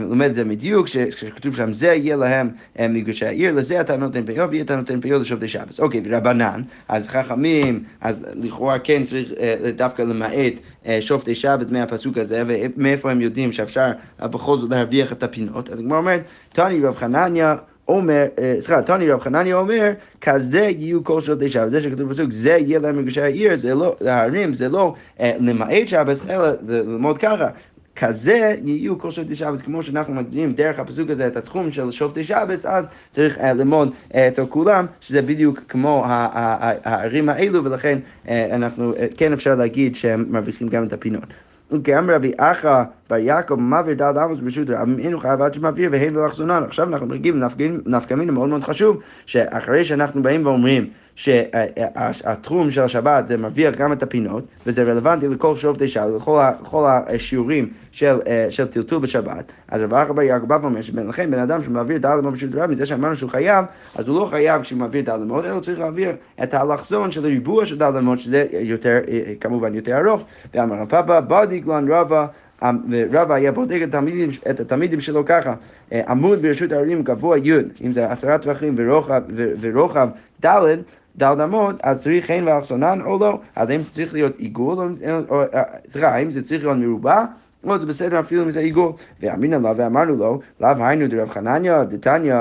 לומד 0.09 0.25
את 0.25 0.35
זה 0.35 0.43
מדיוק, 0.43 0.87
שכתוב 0.87 1.55
שם 1.55 1.73
זה 1.73 1.87
יהיה 1.87 2.15
להם 2.15 2.49
אה, 2.79 2.87
מגרשי 2.87 3.25
העיר, 3.25 3.53
לזה 3.53 3.81
אתה 3.81 3.97
נותן 3.97 4.25
פיות 4.25 4.49
ואתה 4.53 4.75
נותן 4.75 5.01
פיות 5.01 5.21
לשופטי 5.21 5.47
שבס. 5.47 5.79
אוקיי, 5.79 6.01
ורבנן, 6.05 6.61
אז 6.87 7.07
חכמים, 7.07 7.83
אז 8.01 8.25
לכאורה 8.35 8.79
כן 8.79 9.03
צריך 9.03 9.31
אה, 9.39 9.71
דווקא 9.75 10.01
למעט 10.01 10.53
שופטי 10.99 11.35
שבת 11.35 11.71
מהפסוק 11.71 12.17
הזה, 12.17 12.43
ומאיפה 12.47 13.11
הם 13.11 13.21
יודעים 13.21 13.51
שאפשר 13.51 13.91
בכל 14.19 14.57
זאת 14.57 14.69
להרוויח 14.69 15.11
את 15.11 15.23
הפינות. 15.23 15.69
אז 15.69 15.79
הגמרא 15.79 15.97
אומרת, 15.97 16.21
תני 16.53 16.81
רב 16.81 16.95
חנניה 16.95 17.55
אומר, 17.87 18.25
סליחה, 18.59 18.81
תני 18.81 19.11
רב 19.11 19.19
חנניה 19.19 19.55
אומר, 19.55 19.91
כזה 20.21 20.69
יהיו 20.77 21.03
כל 21.03 21.21
שופטי 21.21 21.49
שבת. 21.49 21.71
זה 21.71 21.81
שכתוב 21.81 22.09
בפסוק, 22.09 22.31
זה 22.31 22.49
יהיה 22.49 22.79
להם 22.79 22.97
מגרשי 22.97 23.21
העיר, 23.21 23.55
זה 23.55 23.75
לא, 23.75 23.95
להרים, 24.01 24.53
זה 24.53 24.69
לא 24.69 24.93
למעט 25.19 25.87
שבת, 25.87 26.17
אלא 26.29 26.47
ללמוד 26.67 27.17
ככה. 27.17 27.47
כזה 27.99 28.55
יהיו 28.63 28.99
כל 28.99 29.11
שופטי 29.11 29.35
שבס, 29.35 29.61
כמו 29.61 29.83
שאנחנו 29.83 30.13
מגדירים 30.13 30.53
דרך 30.53 30.79
הפסוק 30.79 31.09
הזה 31.09 31.27
את 31.27 31.37
התחום 31.37 31.71
של 31.71 31.91
שופטי 31.91 32.23
שבס, 32.23 32.65
אז 32.65 32.85
צריך 33.11 33.37
uh, 33.37 33.43
ללמוד 33.43 33.91
uh, 34.11 34.15
אצל 34.15 34.45
כולם, 34.45 34.85
שזה 35.01 35.21
בדיוק 35.21 35.59
כמו 35.69 36.03
הערים 36.05 37.29
האלו, 37.29 37.65
ולכן 37.65 37.99
uh, 38.25 38.29
אנחנו, 38.51 38.93
uh, 38.93 38.97
כן 39.17 39.33
אפשר 39.33 39.55
להגיד 39.55 39.95
שהם 39.95 40.25
מרוויחים 40.29 40.67
גם 40.67 40.83
את 40.83 40.93
הפינות. 40.93 41.23
וכאמר 41.71 42.13
רבי 42.15 42.31
אחא 42.37 42.83
בר 43.09 43.15
יעקב 43.15 43.55
מעביר 43.55 43.93
דל 43.93 44.17
עמוס 44.17 44.39
ברשות 44.39 44.69
רבים 44.69 44.99
אינו 44.99 45.19
חייב 45.19 45.41
עד 45.41 45.53
שמעביר 45.53 45.89
והן 45.91 46.13
לא 46.13 46.25
לחסונן. 46.25 46.63
עכשיו 46.67 46.87
אנחנו 46.87 47.05
מגיעים 47.05 47.41
לנפקא 47.85 48.13
מינה 48.13 48.31
מאוד 48.31 48.49
מאוד 48.49 48.63
חשוב, 48.63 48.99
שאחרי 49.25 49.85
שאנחנו 49.85 50.23
באים 50.23 50.45
ואומרים 50.45 50.87
שהתחום 51.15 52.71
של 52.71 52.81
השבת 52.81 53.27
זה 53.27 53.37
מרוויח 53.37 53.75
גם 53.75 53.93
את 53.93 54.03
הפינות, 54.03 54.43
וזה 54.65 54.83
רלוונטי 54.83 55.27
לכל 55.27 55.55
שופטי 55.55 55.87
שבת, 55.87 56.21
לכל 56.61 56.85
השיעורים 56.87 57.69
של, 57.91 58.17
של 58.49 58.67
טלטול 58.67 58.99
בשבת, 58.99 59.51
אז 59.67 59.81
רב 59.81 59.93
אחא 59.93 60.13
בר 60.13 60.21
יעקב 60.21 60.47
בא 60.47 60.57
ואומר 60.61 60.81
שלכן 60.81 61.31
בן 61.31 61.39
אדם 61.39 61.63
שמעביר 61.63 61.97
דל 61.97 62.17
עמוס 62.17 62.43
רבים, 62.43 62.71
מזה 62.71 62.85
שאמרנו 62.85 63.15
שהוא 63.15 63.29
חייב, 63.29 63.65
אז 63.95 64.07
הוא 64.07 64.19
לא 64.19 64.25
חייב 64.25 64.61
כשהוא 64.61 64.79
מעביר 64.79 65.01
דל 65.01 65.21
עמוס, 65.21 65.45
אלא 65.45 65.59
צריך 65.59 65.79
להעביר 65.79 66.11
את 66.43 66.53
האלכסון 66.53 67.11
של 67.11 67.25
הריבוע 67.25 67.65
של 67.65 67.77
דל 67.77 67.97
עמוס, 67.97 68.19
שזה 68.19 68.45
יותר, 68.51 68.97
כמובן 69.39 69.75
יותר 69.75 69.97
ארוך, 69.97 70.23
ואמר 70.53 70.75
רב 70.75 70.89
פאפא, 70.89 71.19
בא 71.19 71.45
דגלן 71.45 71.91
רבה 71.91 72.27
ורבא 72.89 73.33
היה 73.33 73.51
בודק 73.51 73.79
את 73.83 73.87
התלמידים, 73.87 74.29
את 74.49 74.59
התלמידים 74.59 75.01
שלו 75.01 75.25
ככה, 75.25 75.53
עמוד 75.91 76.41
ברשות 76.41 76.71
ההרים 76.71 77.03
גבוה 77.03 77.37
י', 77.37 77.53
אם 77.85 77.93
זה 77.93 78.11
עשרה 78.11 78.37
טווחים 78.37 78.75
ורוחב, 78.77 79.21
ורוחב 79.59 80.09
ד', 80.45 80.75
דל 81.17 81.41
אמות, 81.41 81.75
אז 81.83 82.03
צריך 82.03 82.25
חן 82.25 82.43
ואלכסונן 82.45 83.01
או 83.01 83.19
לא? 83.19 83.39
אז 83.55 83.69
האם 83.69 83.81
צריך 83.91 84.13
להיות 84.13 84.39
עיגול, 84.39 84.95
או, 85.29 85.41
סליחה, 85.89 86.07
האם 86.07 86.31
זה 86.31 86.43
צריך 86.43 86.63
להיות 86.63 86.77
מרובע? 86.77 87.25
או 87.71 87.77
זה 87.77 87.85
בסדר 87.85 88.19
אפילו 88.19 88.43
אם 88.43 88.51
זה 88.51 88.59
עיגול. 88.59 88.91
ואמינא 89.21 89.55
לה 89.55 89.73
ואמרנו 89.77 90.15
לו, 90.15 90.39
לאו 90.61 90.69
היינו 90.79 91.07
דרב 91.07 91.29
חנניה, 91.29 91.83
דתניא, 91.83 92.35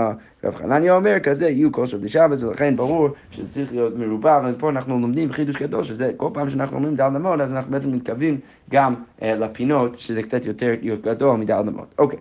רב 0.45 0.55
חנניה 0.55 0.95
אומר 0.97 1.19
כזה, 1.23 1.49
יהיו 1.49 1.73
כושר 1.73 1.99
דשבת, 1.99 2.43
ולכן 2.43 2.77
ברור 2.77 3.09
שזה 3.31 3.51
צריך 3.51 3.73
להיות 3.73 3.97
מרובע, 3.97 4.41
ופה 4.49 4.71
אנחנו 4.71 5.01
לומדים 5.01 5.33
חידוש 5.33 5.57
גדול, 5.57 5.83
שזה 5.83 6.13
כל 6.17 6.31
פעם 6.33 6.51
שאנחנו 6.51 6.77
אומרים 6.77 6.97
דל 6.97 7.13
אמות, 7.17 7.41
אז 7.41 7.53
אנחנו 7.53 7.71
בעצם 7.71 7.93
מתכוונים 7.93 8.39
גם 8.71 8.95
אה, 9.23 9.35
לפינות, 9.35 9.99
שזה 9.99 10.23
קצת 10.23 10.47
יותר 10.47 10.75
גדול 11.03 11.37
מדל 11.37 11.55
אמות. 11.69 11.95
אוקיי. 11.99 12.19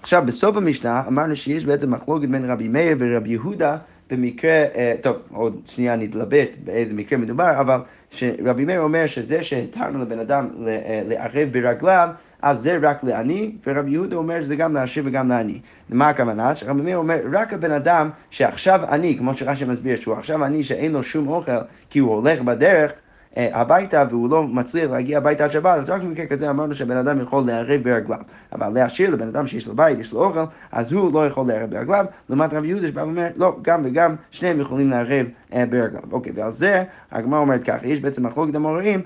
עכשיו, 0.00 0.22
בסוף 0.26 0.56
המשנה 0.56 1.02
אמרנו 1.08 1.36
שיש 1.36 1.66
בעצם 1.66 1.90
מחלוקת 1.90 2.28
בין 2.28 2.50
רבי 2.50 2.68
מאיר 2.68 2.96
ורבי 2.98 3.30
יהודה 3.30 3.76
במקרה, 4.10 4.50
אה, 4.50 4.94
טוב, 5.00 5.16
עוד 5.32 5.60
שנייה 5.66 5.96
נתלבט 5.96 6.56
באיזה 6.64 6.94
מקרה 6.94 7.18
מדובר, 7.18 7.60
אבל 7.60 7.80
שרבי 8.10 8.64
מאיר 8.64 8.80
אומר 8.80 9.06
שזה 9.06 9.42
שהתרנו 9.42 10.02
לבן 10.02 10.18
אדם 10.18 10.48
אה, 10.66 11.02
לערב 11.08 11.48
ברגליו, 11.52 12.08
אז 12.42 12.60
זה 12.60 12.78
רק 12.82 13.04
לעני, 13.04 13.52
ורבי 13.66 13.90
יהודה 13.90 14.16
אומר 14.16 14.40
שזה 14.40 14.56
גם 14.56 14.74
לעשיר 14.74 15.02
וגם 15.06 15.28
לעני. 15.28 15.60
למה 15.90 16.08
הכוונה? 16.08 16.54
שרבי 16.54 16.82
מאיר 16.82 16.96
אומר, 16.96 17.18
רק 17.32 17.52
הבן 17.52 17.72
אדם 17.72 18.10
שעכשיו 18.30 18.80
עני, 18.90 19.18
כמו 19.18 19.34
שרש"י 19.34 19.64
מסביר, 19.64 19.96
שהוא 19.96 20.14
עכשיו 20.14 20.44
עני 20.44 20.62
שאין 20.62 20.92
לו 20.92 21.02
שום 21.02 21.28
אוכל, 21.28 21.52
כי 21.90 21.98
הוא 21.98 22.14
הולך 22.14 22.40
בדרך, 22.40 22.92
הביתה 23.36 24.04
והוא 24.10 24.30
לא 24.30 24.42
מצליח 24.42 24.90
להגיע 24.90 25.18
הביתה 25.18 25.44
עד 25.44 25.50
שבת, 25.50 25.78
אז 25.78 25.90
רק 25.90 26.02
במקרה 26.02 26.26
כזה 26.26 26.50
אמרנו 26.50 26.74
שהבן 26.74 26.96
אדם 26.96 27.20
יכול 27.20 27.46
לערב 27.46 27.82
ברגליו. 27.82 28.18
אבל 28.52 28.68
להשאיר 28.68 29.10
לבן 29.10 29.28
אדם 29.28 29.46
שיש 29.46 29.66
לו 29.66 29.76
בית, 29.76 29.98
יש 29.98 30.12
לו 30.12 30.24
אוכל, 30.24 30.44
אז 30.72 30.92
הוא 30.92 31.12
לא 31.12 31.26
יכול 31.26 31.46
לערב 31.48 31.70
ברגליו, 31.70 32.04
לעומת 32.28 32.54
רבי 32.54 32.68
יהודה 32.68 32.88
שבא 32.88 33.00
ואומר, 33.00 33.28
לא, 33.36 33.56
גם 33.62 33.82
וגם, 33.84 34.14
שניהם 34.30 34.60
יכולים 34.60 34.90
לערב 34.90 35.26
אה, 35.54 35.66
ברגליו. 35.66 36.02
אוקיי, 36.12 36.32
ועל 36.34 36.50
זה 36.50 36.84
הגמרא 37.12 37.38
אומרת 37.38 37.64
ככה, 37.64 37.86
יש 37.86 38.00
בעצם 38.00 38.26
מחלוקת 38.26 38.54
המוראים, 38.54 39.02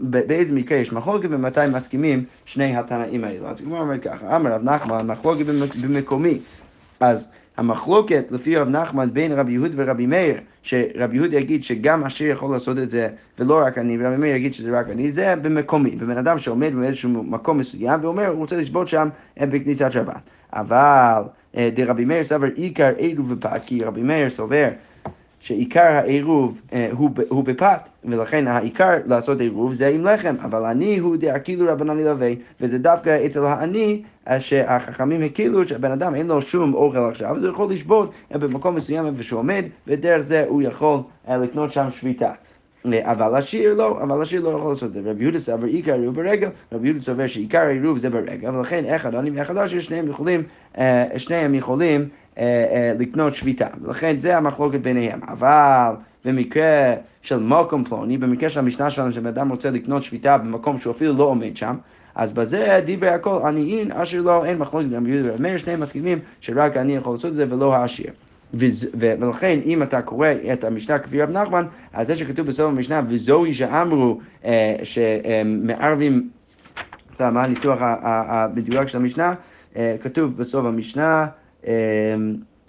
באיזה 0.00 0.54
מקרה 0.54 0.78
יש 0.78 0.92
מחלוקת 0.92 1.28
ומתי 1.30 1.60
מסכימים 1.72 2.24
שני 2.44 2.76
התנאים 2.76 3.24
האלו. 3.24 3.48
אז 3.48 3.60
הגמרא 3.60 3.80
אומרת 3.80 4.02
ככה, 4.02 4.36
אמר 4.36 4.52
רב 4.52 4.62
נחמן, 4.62 5.06
מחלוקת 5.06 5.44
במקומי. 5.82 6.38
אז 7.00 7.28
המחלוקת 7.60 8.24
לפי 8.30 8.56
רב 8.56 8.68
נחמן 8.68 9.08
בין 9.12 9.32
רבי 9.32 9.52
יהוד 9.52 9.72
ורבי 9.76 10.06
מאיר, 10.06 10.36
שרבי 10.62 11.16
יהוד 11.16 11.32
יגיד 11.32 11.64
שגם 11.64 12.04
עשיר 12.04 12.30
יכול 12.30 12.52
לעשות 12.52 12.78
את 12.78 12.90
זה 12.90 13.08
ולא 13.38 13.60
רק 13.66 13.78
אני, 13.78 13.96
ורבי 14.00 14.16
מאיר 14.16 14.36
יגיד 14.36 14.54
שזה 14.54 14.78
רק 14.78 14.90
אני, 14.90 15.12
זה 15.12 15.36
במקומי, 15.36 15.90
בבן 15.90 16.18
אדם 16.18 16.38
שעומד 16.38 16.74
באיזשהו 16.74 17.10
מקום 17.10 17.58
מסוים 17.58 18.00
ואומר, 18.04 18.26
הוא 18.26 18.38
רוצה 18.38 18.56
לשבות 18.56 18.88
שם 18.88 19.08
אה, 19.40 19.46
בכניסת 19.46 19.92
שבת. 19.92 20.20
אבל 20.52 21.22
אה, 21.56 21.68
דרבי 21.74 22.04
מאיר 22.04 22.24
סבר 22.24 22.48
עיקר 22.54 22.92
עירוב 22.96 23.30
ופת, 23.30 23.64
כי 23.66 23.84
רבי 23.84 24.02
מאיר 24.02 24.30
סובר 24.30 24.68
שעיקר 25.40 25.80
העירוב 25.80 26.60
אה, 26.72 26.88
הוא, 26.92 27.10
הוא 27.28 27.44
בפת, 27.44 27.88
ולכן 28.04 28.48
העיקר 28.48 28.94
לעשות 29.06 29.40
עירוב 29.40 29.72
זה 29.72 29.88
עם 29.88 30.04
לחם, 30.04 30.34
אבל 30.42 30.64
אני 30.64 30.98
הוא 30.98 31.16
דאקילו 31.16 31.72
רבנן 31.72 31.98
ילווה, 31.98 32.30
וזה 32.60 32.78
דווקא 32.78 33.26
אצל 33.26 33.44
העני 33.44 34.02
אה, 34.28 34.40
שהחכמים 34.40 35.22
הקילו 35.22 35.68
שהבן 35.68 35.92
אדם 35.92 36.14
אין 36.14 36.26
לו 36.26 36.42
שום 36.42 36.74
אוכל 36.74 36.98
עכשיו, 36.98 37.36
אז 37.36 37.44
הוא 37.44 37.52
יכול 37.52 37.72
לשבות 37.72 38.12
במקום 38.32 38.74
מסוים 38.74 39.06
איפה 39.06 39.22
שהוא 39.22 39.38
עומד, 39.38 39.64
ודרך 39.86 40.20
זה 40.20 40.44
הוא 40.48 40.62
יכול 40.62 40.98
אה, 41.28 41.36
לקנות 41.36 41.72
שם 41.72 41.88
שביתה. 41.90 42.32
אבל 43.02 43.34
השיר 43.34 43.74
לא, 43.74 44.02
אבל 44.02 44.22
השיר 44.22 44.40
לא 44.40 44.48
יכול 44.48 44.72
לעשות 44.72 44.88
את 44.88 44.92
זה. 44.92 45.10
רבי 45.10 45.22
יהודה 45.22 45.38
סבר 45.38 45.66
עיקר 45.66 45.94
עירוב 45.94 46.14
ברגל, 46.14 46.48
רבי 46.72 46.88
יהודה 46.88 47.02
סובר 47.02 47.26
שעיקר 47.26 47.58
העירוב 47.58 47.98
זה 47.98 48.10
ברגל, 48.10 48.50
ולכן 48.56 48.84
אחד 48.84 49.14
אני 49.14 49.30
ואחד 49.30 49.56
השיר 49.56 49.80
שניהם 49.80 50.08
יכולים, 50.08 50.42
שניהם 51.16 51.54
יכולים 51.54 52.08
לקנות 52.98 53.34
שביתה. 53.34 53.66
ולכן 53.82 54.20
זה 54.20 54.36
המחלוקת 54.36 54.80
ביניהם. 54.80 55.20
אבל 55.28 55.92
במקרה 56.24 56.94
של 57.22 57.38
מקום 57.38 57.84
פלוני, 57.84 58.18
במקרה 58.18 58.50
של 58.50 58.60
המשנה 58.60 58.90
שלנו, 58.90 59.12
שבן 59.12 59.26
אדם 59.26 59.48
רוצה 59.48 59.70
לקנות 59.70 60.02
שביתה 60.02 60.38
במקום 60.38 60.78
שהוא 60.78 60.90
אפילו 60.90 61.12
לא 61.12 61.24
עומד 61.24 61.56
שם, 61.56 61.76
אז 62.14 62.32
בזה 62.32 62.80
דיבר 62.84 63.08
הכל 63.08 63.40
עניים, 63.44 63.92
אשר 63.92 64.20
לא, 64.20 64.44
אין 64.44 64.58
מחלוקת 64.58 64.88
גם 64.90 65.06
יהודה 65.06 65.30
ורב 65.30 65.42
מאיר, 65.42 65.56
שניהם 65.56 65.80
מסכימים 65.80 66.18
שרק 66.40 66.76
אני 66.76 66.96
יכול 66.96 67.14
לעשות 67.14 67.30
את 67.30 67.36
זה 67.36 67.46
ולא 67.50 67.74
העשיר. 67.74 68.10
ולכן 68.94 69.58
אם 69.64 69.82
אתה 69.82 70.02
קורא 70.02 70.28
את 70.52 70.64
המשנה 70.64 70.98
כפי 70.98 71.22
רב 71.22 71.30
נחמן, 71.30 71.64
אז 71.92 72.06
זה 72.06 72.16
שכתוב 72.16 72.46
בסוף 72.46 72.68
המשנה, 72.68 73.02
וזוהי 73.08 73.54
שאמרו 73.54 74.20
אה, 74.44 74.76
שמערבים, 74.82 76.28
מה 77.20 77.44
הניסוח 77.44 77.78
המדויק 77.80 78.88
של 78.88 78.98
המשנה? 78.98 79.34
אה, 79.76 79.96
כתוב 80.02 80.36
בסוף 80.36 80.66
המשנה, 80.66 81.20
אה, 81.22 81.26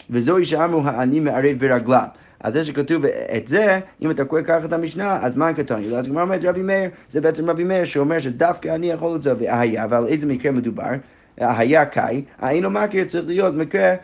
וזוהי 0.09 0.45
שאמרו 0.45 0.81
העני 0.85 1.19
מערב 1.19 1.57
ברגליו. 1.59 2.05
אז 2.43 2.53
זה 2.53 2.63
שכתוב 2.63 3.05
את 3.37 3.47
זה, 3.47 3.79
אם 4.01 4.11
אתה 4.11 4.25
קורא 4.25 4.41
ככה 4.41 4.65
את 4.65 4.73
המשנה, 4.73 5.19
אז 5.21 5.35
מה 5.35 5.53
קטן? 5.53 5.79
אז 5.79 6.05
הגמרא 6.05 6.21
אומרת 6.21 6.41
רבי 6.43 6.61
מאיר, 6.61 6.89
זה 7.11 7.21
בעצם 7.21 7.49
רבי 7.49 7.63
מאיר 7.63 7.85
שאומר 7.85 8.19
שדווקא 8.19 8.75
אני 8.75 8.91
יכול 8.91 9.21
זה, 9.21 9.33
והיה, 9.39 9.85
ועל 9.89 10.07
איזה 10.07 10.25
מקרה 10.27 10.51
מדובר? 10.51 10.89
היה 11.37 11.85
קאי, 11.85 12.23
האינו 12.39 12.69
מכיר 12.69 13.05
צריך 13.05 13.27
להיות 13.27 13.55
מקרה 13.55 13.91
אמ, 13.91 13.97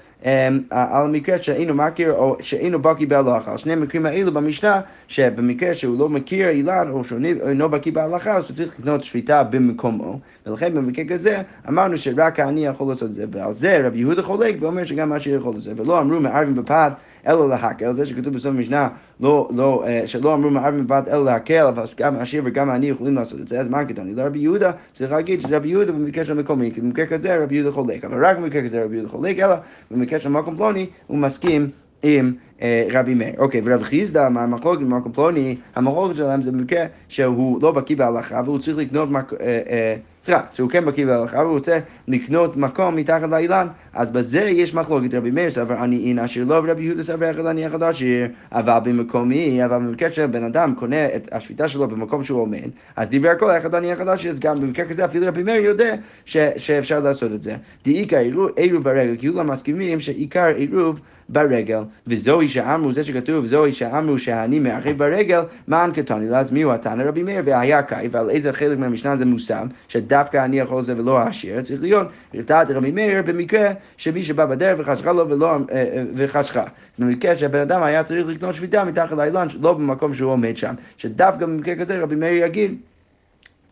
על 0.69 1.07
מקרה 1.07 1.37
שאינו 1.41 1.73
מכיר 1.73 2.13
או 2.13 2.37
שאינו 2.39 2.79
בקיא 2.79 3.07
בהלכה. 3.07 3.51
על 3.51 3.57
שני 3.57 3.73
המקרים 3.73 4.05
האלו 4.05 4.33
במשנה, 4.33 4.81
שבמקרה 5.07 5.73
שהוא 5.73 5.99
לא 5.99 6.09
מכיר 6.09 6.49
אילן 6.49 6.87
או 6.89 7.03
שהוא 7.03 7.19
אינו 7.47 7.69
בקיא 7.69 7.91
בהלכה, 7.91 8.37
אז 8.37 8.49
הוא 8.49 8.55
צריך 8.55 8.79
לקנות 8.79 9.03
שפיטה 9.03 9.43
במקומו. 9.43 10.19
ולכן 10.45 10.73
במקרה 10.73 11.05
כזה 11.05 11.41
אמרנו 11.69 11.97
שרק 11.97 12.39
אני 12.39 12.65
יכול 12.65 12.89
לעשות 12.89 13.09
את 13.09 13.13
זה, 13.13 13.25
ועל 13.31 13.53
זה 13.53 13.87
רבי 13.87 13.99
יהודה 13.99 14.23
חולק 14.23 14.55
ואומר 14.59 14.83
שגם 14.83 15.09
מה 15.09 15.19
שיכול 15.19 15.55
לעשות, 15.55 15.79
ולא 15.79 15.99
אמרו 15.99 16.19
מערבים 16.19 16.55
בפת 16.55 16.91
אלא 17.27 17.49
להקל, 17.49 17.93
זה 17.93 18.05
שכתוב 18.05 18.33
בסוף 18.33 18.45
המשנה, 18.45 18.89
לא, 19.19 19.49
לא, 19.55 19.83
אה, 19.87 20.01
שלא 20.05 20.33
אמרו 20.33 20.49
מערבים 20.49 20.87
בפת 20.87 21.03
אלא 21.07 21.25
להקל, 21.25 21.67
אבל 21.67 21.85
גם 21.97 22.19
עשיר 22.19 22.41
וגם 22.45 22.71
אני 22.71 22.89
יכולים 22.89 23.15
לעשות 23.15 23.39
את 23.39 23.47
זה, 23.47 23.59
אז 23.59 23.67
מה 23.67 23.85
קטני? 23.85 24.13
לרבי 24.15 24.39
יהודה 24.39 24.71
צריך 24.93 25.11
להגיד 25.11 25.41
שרבי 25.41 25.69
יהודה 25.69 25.91
במקרה 25.91 26.23
של 26.23 26.33
מקומי, 26.33 26.71
כי 26.73 26.81
במקרה 26.81 27.05
כזה 27.05 27.43
רבי 27.43 27.55
יהודה 27.55 27.71
חולק, 27.71 28.05
אבל 28.05 28.25
רק 28.25 28.37
במקרה 28.37 28.63
כזה 28.63 28.83
רבי 28.83 28.95
יהודה 28.95 29.09
חולק, 29.09 29.39
אלא 29.39 29.55
במקרה 29.91 30.19
של 30.19 30.29
מקום 30.29 30.55
פלוני 30.55 30.85
הוא 31.07 31.17
מסכים 31.17 31.69
עם 32.03 32.33
אה, 32.61 32.87
רבי 32.91 33.13
מאיר. 33.13 33.33
אוקיי, 33.37 33.61
ורב 33.63 33.83
חיסדא, 33.83 34.25
המחלוקת 34.25 34.81
במקום 34.81 35.11
פלוני, 35.11 35.55
המחלוקת 35.75 36.15
שלהם 36.15 36.41
זה 36.41 36.51
במקרה 36.51 36.85
שהוא 37.07 37.59
לא 37.61 37.71
בקיא 37.71 37.97
בהלכה 37.97 38.41
והוא 38.45 38.59
צריך 38.59 38.77
לקנות, 38.77 39.09
אה, 39.41 39.95
סליחה, 40.25 40.41
שהוא 40.53 40.69
כן 40.69 40.85
בקיא 40.85 41.05
בהלכה 41.05 41.37
והוא 41.37 41.53
רוצה 41.53 41.79
לקנות 42.07 42.57
מקום 42.57 42.95
מתחת 42.95 43.29
לאילן, 43.29 43.67
אז 43.93 44.11
בזה 44.11 44.41
יש 44.41 44.73
מחלוקת. 44.73 45.13
רבי 45.13 45.31
מאיר 45.31 45.49
סבר 45.49 45.83
אין 45.83 46.19
אשר 46.19 46.43
לא 46.43 46.53
ורבי 46.53 46.83
יהודה 46.83 47.03
סבר 47.03 47.31
אחד 47.31 47.45
אני 47.45 47.67
אחד 47.67 47.83
אשר, 47.83 48.25
אבל 48.51 48.79
במקומי, 48.83 49.65
אבל 49.65 49.77
במקרה 49.77 50.09
שבן 50.09 50.43
אדם 50.43 50.75
קונה 50.79 51.05
את 51.05 51.29
השביתה 51.31 51.67
שלו 51.67 51.87
במקום 51.87 52.23
שהוא 52.23 52.41
עומד, 52.41 52.69
אז 52.95 53.09
דיבר 53.09 53.29
הכל 53.29 53.57
אחד 53.57 53.75
אני 53.75 53.93
אחד 53.93 54.07
אשר, 54.07 54.29
אז 54.29 54.39
גם 54.39 54.61
במקרה 54.61 54.85
כזה 54.85 55.05
אפילו 55.05 55.27
רבי 55.27 55.43
מאיר 55.43 55.61
יודע 55.61 55.95
שאפשר 56.25 56.99
לעשות 56.99 57.31
את 57.31 57.41
זה. 57.41 57.55
דעיקר 57.85 58.17
עירוב 58.57 58.83
ברגל, 58.83 59.15
כי 59.19 59.31
כולם 59.31 59.47
מסכימים 59.47 59.99
שעיקר 59.99 60.45
עירוב 60.55 60.99
ברגל, 61.29 61.79
וזוהי 62.07 62.47
שאמרו, 62.49 62.93
זה 62.93 63.03
שכתוב, 63.03 63.45
זוהי 63.45 63.71
שאמרו 63.71 64.19
שאני 64.19 64.59
מערב 64.59 64.97
ברגל, 64.97 65.41
מען 65.67 65.91
קטני, 65.91 66.37
אז 66.37 66.51
מי 66.51 66.61
הוא 66.61 66.73
התנא 66.73 67.03
רבי 67.03 67.23
מאיר 67.23 67.41
והיה 67.45 67.81
קאי, 67.81 68.07
ועל 68.11 68.29
איזה 68.29 68.53
חלק 68.53 68.77
מהמשנה 68.77 69.15
זה 69.15 69.25
מושם, 69.25 69.67
שדווקא 69.87 70.45
אני 70.45 70.59
יכול 70.59 70.79
לזה 70.79 70.97
ולא 70.97 71.19
העשיר, 71.19 71.61
צריך 71.61 71.81
להיות 71.81 72.07
לדעת 72.33 72.71
רבי 72.71 72.91
מאיר 72.91 73.21
במקרה 73.21 73.71
שמי 73.97 74.23
שבא 74.23 74.45
בדרך 74.45 74.79
וחשכה 74.79 75.11
לו 75.11 75.29
ולא, 75.29 75.51
אה, 75.51 75.57
אה, 75.71 76.03
וחשכה. 76.15 76.63
במקרה 76.99 77.35
שהבן 77.35 77.59
אדם 77.59 77.83
היה 77.83 78.03
צריך 78.03 78.27
לקנות 78.27 78.55
שביתה 78.55 78.83
מתחת 78.83 79.17
לאילן, 79.17 79.47
לא 79.61 79.73
במקום 79.73 80.13
שהוא 80.13 80.31
עומד 80.31 80.57
שם, 80.57 80.73
שדווקא 80.97 81.45
במקרה 81.45 81.75
כזה 81.75 81.99
רבי 81.99 82.15
מאיר 82.15 82.45
יגיד 82.45 82.75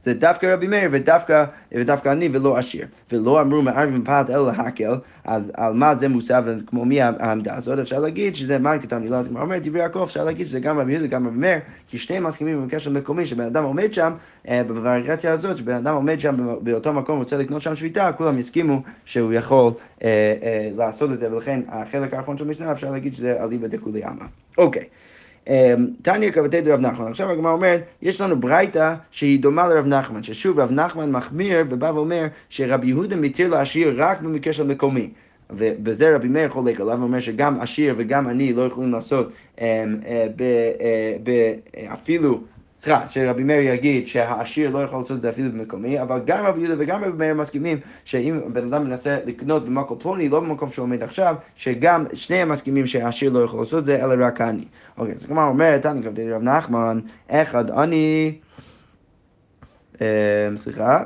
זה 0.05 0.13
דווקא 0.13 0.45
רבי 0.45 0.67
מאיר 0.67 0.89
ודווקא, 0.91 1.45
ודווקא 1.71 2.09
אני 2.09 2.29
ולא 2.31 2.57
עשיר. 2.57 2.88
ולא 3.12 3.41
אמרו 3.41 3.62
מערבים 3.62 4.03
פת 4.03 4.25
אלא 4.29 4.51
להקל, 4.51 4.95
אז 5.24 5.51
על 5.53 5.74
מה 5.74 5.95
זה 5.95 6.07
מוסב 6.07 6.43
כמו 6.67 6.85
מי 6.85 7.01
העמדה 7.01 7.55
הזאת? 7.55 7.79
אפשר 7.79 8.00
להגיד 8.00 8.35
שזה 8.35 8.57
מן 8.57 8.77
קטן, 8.81 9.03
לא 9.03 9.15
יודעת 9.15 9.31
מה 9.31 9.41
אומר, 9.41 9.57
דברי 9.59 9.79
יעקב, 9.79 10.01
אפשר 10.03 10.24
להגיד 10.24 10.47
שזה 10.47 10.59
גם 10.59 10.79
רבי 10.79 10.91
יהודה 10.91 11.07
וגם 11.07 11.27
רבי 11.27 11.38
מאיר, 11.38 11.57
כי 11.88 11.97
שניהם 11.97 12.24
מסכימים 12.24 12.62
במקשר 12.62 12.91
מקומי, 12.91 13.25
שבן 13.25 13.45
אדם 13.45 13.63
עומד 13.63 13.93
שם, 13.93 14.13
אה, 14.50 14.62
בווריאציה 14.67 15.33
הזאת, 15.33 15.57
שבן 15.57 15.75
אדם 15.75 15.95
עומד 15.95 16.19
שם 16.19 16.47
באותו 16.62 16.93
מקום, 16.93 17.19
רוצה 17.19 17.38
לקנות 17.38 17.62
שם 17.62 17.75
שביתה, 17.75 18.12
כולם 18.17 18.39
יסכימו 18.39 18.81
שהוא 19.05 19.33
יכול 19.33 19.71
אה, 20.03 20.09
אה, 20.43 20.69
לעשות 20.77 21.12
את 21.12 21.19
זה, 21.19 21.33
ולכן 21.33 21.62
החלק 21.67 22.13
האחרון 22.13 22.38
של 22.38 22.43
המשנה 22.43 22.71
אפשר 22.71 22.91
להגיד 22.91 23.15
שזה 23.15 23.43
אליבא 23.43 23.67
דכולי 23.67 24.03
עלמא. 24.03 24.25
אוקיי. 24.57 24.83
אמ, 25.48 25.88
תניא 26.02 26.32
כבתי 26.32 26.62
דרב 26.62 26.80
נחמן. 26.80 27.08
עכשיו 27.12 27.32
הגמרא 27.32 27.52
אומרת, 27.52 27.82
יש 28.02 28.22
לנו 28.22 28.40
ברייתא 28.40 28.94
שהיא 29.12 29.40
דומה 29.40 29.68
לרב 29.68 29.86
נחמן, 29.88 30.24
ששוב 30.24 30.60
רב 30.60 30.72
נחמן 30.72 31.12
מחמיר 31.12 31.66
ובא 31.70 31.92
ואומר 31.96 32.25
שרבי 32.50 32.88
יהודה 32.88 33.16
מתיר 33.16 33.50
לעשיר 33.50 33.94
רק 33.98 34.22
במקרה 34.22 34.54
של 34.54 34.68
מקומי. 34.68 35.10
ובזה 35.50 36.16
רבי 36.16 36.28
מאיר 36.28 36.50
חולק 36.50 36.82
עליו, 36.82 36.98
ואומר 37.00 37.20
שגם 37.20 37.62
עשיר 37.62 37.96
וגם 37.98 38.30
אני 38.30 38.54
לא 38.54 38.62
יכולים 38.62 38.92
לעשות 38.92 39.32
אמ, 39.62 39.66
אה, 40.06 40.28
אה, 41.78 41.94
אפילו 41.94 42.42
סליחה, 42.79 43.10
שרבי 43.10 43.44
מאיר 43.44 43.62
יגיד 43.74 44.08
שהעשיר 44.08 44.72
לא 44.72 44.84
יכול 44.84 45.00
לעשות 45.00 45.17
את 45.17 45.22
זה 45.22 45.29
אפילו 45.29 45.51
במקומי, 45.51 46.01
אבל 46.01 46.22
גם 46.25 46.46
רבי 46.46 46.60
יהודה 46.60 46.84
וגם 46.84 47.03
רבי 47.03 47.17
מאיר 47.17 47.34
מסכימים 47.34 47.79
שאם 48.05 48.39
בן 48.53 48.74
אדם 48.74 48.84
מנסה 48.84 49.17
לקנות 49.25 49.65
במקום 49.65 50.00
פלוני, 50.00 50.29
לא 50.29 50.39
במקום 50.39 50.72
שהוא 50.72 50.84
עומד 50.84 51.03
עכשיו, 51.03 51.36
שגם 51.55 52.05
שניהם 52.13 52.50
מסכימים 52.50 52.88
שהעשיר 52.88 53.32
לא 53.32 53.44
יכול 53.44 53.60
לעשות 53.60 53.79
את 53.79 53.86
זה, 53.86 54.03
אלא 54.03 54.25
רק 54.25 54.41
אני. 54.41 54.65
אוקיי, 54.98 55.13
אז 55.13 55.24
הגמרא 55.25 55.48
אומרת, 55.48 55.82
תניא 55.82 56.03
כבדי 56.03 56.32
רב 56.32 56.41
נחמן, 56.41 57.00
אחד 57.27 57.72
אני, 57.72 58.36
אה, 60.01 60.08
סליחה, 60.58 61.03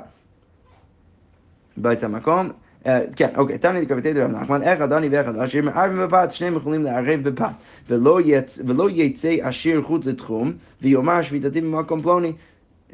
בית 1.78 2.04
המקום. 2.04 2.52
אה, 2.86 3.00
כן, 3.16 3.30
אוקיי, 3.38 3.58
תניא 3.58 3.86
כבדי 3.86 4.14
רב 4.14 4.32
נחמן, 4.32 4.64
אחד 4.64 4.94
אני 4.94 5.10
ואחד 5.12 5.38
עשיר 5.38 5.64
מערבים 5.64 6.08
בפת, 6.08 6.32
שניהם 6.32 6.56
יכולים 6.56 6.84
לערב 6.84 7.20
בפת. 7.24 7.54
ולא 7.90 8.90
יצא 8.90 9.36
עשיר 9.42 9.82
חוץ 9.82 10.06
לתחום, 10.06 10.54
ויאמר 10.82 11.22
שביתתי 11.22 11.62
במקום 11.62 12.02
פלוני. 12.02 12.34